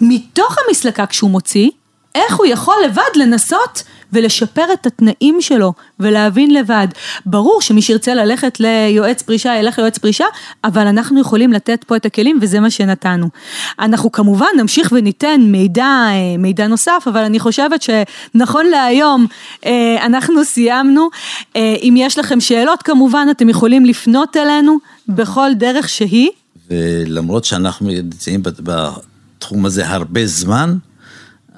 מתוך 0.00 0.56
המסלקה 0.66 1.06
כשהוא 1.06 1.30
מוציא, 1.30 1.70
איך 2.14 2.36
הוא 2.36 2.46
יכול 2.46 2.74
לבד 2.84 3.16
לנסות 3.16 3.82
ולשפר 4.12 4.64
את 4.72 4.86
התנאים 4.86 5.40
שלו 5.40 5.72
ולהבין 6.00 6.54
לבד. 6.54 6.88
ברור 7.26 7.60
שמי 7.62 7.82
שירצה 7.82 8.14
ללכת 8.14 8.60
ליועץ 8.60 9.22
פרישה 9.22 9.56
ילך 9.56 9.78
ליועץ 9.78 9.98
פרישה, 9.98 10.24
אבל 10.64 10.86
אנחנו 10.86 11.20
יכולים 11.20 11.52
לתת 11.52 11.84
פה 11.84 11.96
את 11.96 12.06
הכלים 12.06 12.38
וזה 12.42 12.60
מה 12.60 12.70
שנתנו. 12.70 13.28
אנחנו 13.78 14.12
כמובן 14.12 14.46
נמשיך 14.58 14.92
וניתן 14.92 15.40
מידע, 15.40 15.84
אה, 15.84 16.36
מידע 16.38 16.66
נוסף, 16.66 17.04
אבל 17.06 17.24
אני 17.24 17.38
חושבת 17.38 17.82
שנכון 17.82 18.66
להיום 18.66 19.26
אה, 19.66 20.06
אנחנו 20.06 20.44
סיימנו. 20.44 21.08
אה, 21.56 21.74
אם 21.82 21.94
יש 21.96 22.18
לכם 22.18 22.40
שאלות 22.40 22.82
כמובן 22.82 23.26
אתם 23.30 23.48
יכולים 23.48 23.84
לפנות 23.84 24.36
אלינו 24.36 24.78
בכל 25.08 25.50
דרך 25.54 25.88
שהיא. 25.88 26.30
ולמרות 26.70 27.44
שאנחנו 27.44 27.88
נמצאים 27.88 28.42
בתחום 28.42 29.66
הזה 29.66 29.88
הרבה 29.88 30.26
זמן, 30.26 30.76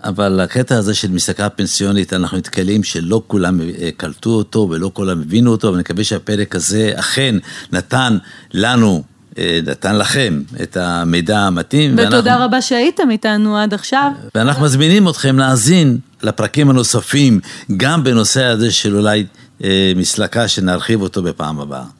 אבל 0.04 0.40
הקטע 0.40 0.76
הזה 0.76 0.94
של 0.94 1.10
מסלקה 1.10 1.48
פנסיונית, 1.48 2.12
אנחנו 2.12 2.38
נתקלים 2.38 2.84
שלא 2.84 3.22
כולם 3.26 3.60
אה, 3.60 3.90
קלטו 3.96 4.30
אותו 4.30 4.68
ולא 4.70 4.90
כולם 4.94 5.20
הבינו 5.20 5.50
אותו, 5.50 5.68
ואני 5.68 5.80
מקווה 5.80 6.04
שהפרק 6.04 6.54
הזה 6.54 6.92
אכן 6.94 7.34
נתן 7.72 8.18
לנו, 8.54 9.02
אה, 9.38 9.60
נתן 9.66 9.96
לכם 9.96 10.42
את 10.62 10.76
המידע 10.76 11.38
המתאים. 11.38 11.92
ותודה 11.92 12.16
ואנחנו, 12.24 12.44
רבה 12.44 12.62
שהייתם 12.62 13.10
איתנו 13.10 13.58
עד 13.58 13.74
עכשיו. 13.74 14.10
ואנחנו 14.34 14.64
מזמינים 14.64 15.08
אתכם 15.08 15.38
להאזין 15.38 15.98
לפרקים 16.22 16.70
הנוספים, 16.70 17.40
גם 17.76 18.04
בנושא 18.04 18.44
הזה 18.44 18.70
של 18.70 18.96
אולי 18.96 19.26
אה, 19.64 19.92
מסלקה 19.96 20.48
שנרחיב 20.48 21.02
אותו 21.02 21.22
בפעם 21.22 21.60
הבאה. 21.60 21.99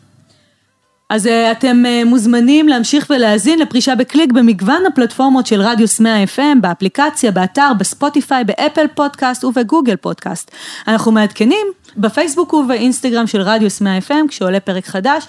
אז 1.11 1.27
אה, 1.27 1.31
אתם 1.53 1.83
אה, 1.85 2.09
מוזמנים 2.09 2.69
להמשיך 2.69 3.07
ולהאזין 3.11 3.59
לפרישה 3.59 3.95
בקליק 3.95 4.33
במגוון 4.33 4.83
הפלטפורמות 4.87 5.47
של 5.47 5.61
רדיוס 5.61 6.01
100 6.01 6.25
FM, 6.25 6.61
באפליקציה, 6.61 7.31
באתר, 7.31 7.73
בספוטיפיי, 7.79 8.45
באפל 8.45 8.87
פודקאסט 8.95 9.45
ובגוגל 9.45 9.97
פודקאסט. 9.97 10.51
אנחנו 10.89 11.13
מעדכנים 11.13 11.67
בפייסבוק 11.97 12.53
ובאינסטגרם 12.53 13.27
של 13.27 13.41
רדיוס 13.41 13.81
100 13.81 13.99
FM 13.99 14.29
כשעולה 14.29 14.61
פרק 14.61 14.87
חדש. 14.87 15.25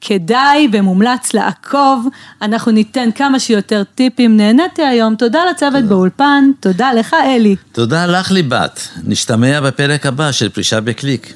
כדאי 0.00 0.68
ומומלץ 0.72 1.34
לעקוב, 1.34 2.08
אנחנו 2.42 2.72
ניתן 2.72 3.08
כמה 3.14 3.38
שיותר 3.38 3.82
טיפים. 3.94 4.36
נהניתי 4.36 4.82
היום, 4.82 5.14
תודה 5.14 5.40
לצוות 5.50 5.74
תודה. 5.74 5.86
באולפן, 5.86 6.50
תודה 6.60 6.92
לך 6.92 7.16
אלי. 7.24 7.56
תודה 7.72 8.06
לך 8.06 8.30
ליבת, 8.30 8.88
נשתמע 9.04 9.60
בפרק 9.60 10.06
הבא 10.06 10.32
של 10.32 10.48
פרישה 10.48 10.80
בקליק. 10.80 11.32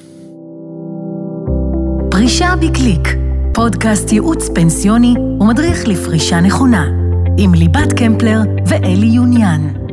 פרישה 2.11 2.55
בקליק 2.55 3.24
פודקאסט 3.55 4.11
ייעוץ 4.11 4.49
פנסיוני 4.55 5.13
ומדריך 5.39 5.87
לפרישה 5.87 6.41
נכונה, 6.41 6.87
עם 7.37 7.53
ליבת 7.53 7.93
קמפלר 7.93 8.39
ואלי 8.67 9.05
יוניאן. 9.05 9.84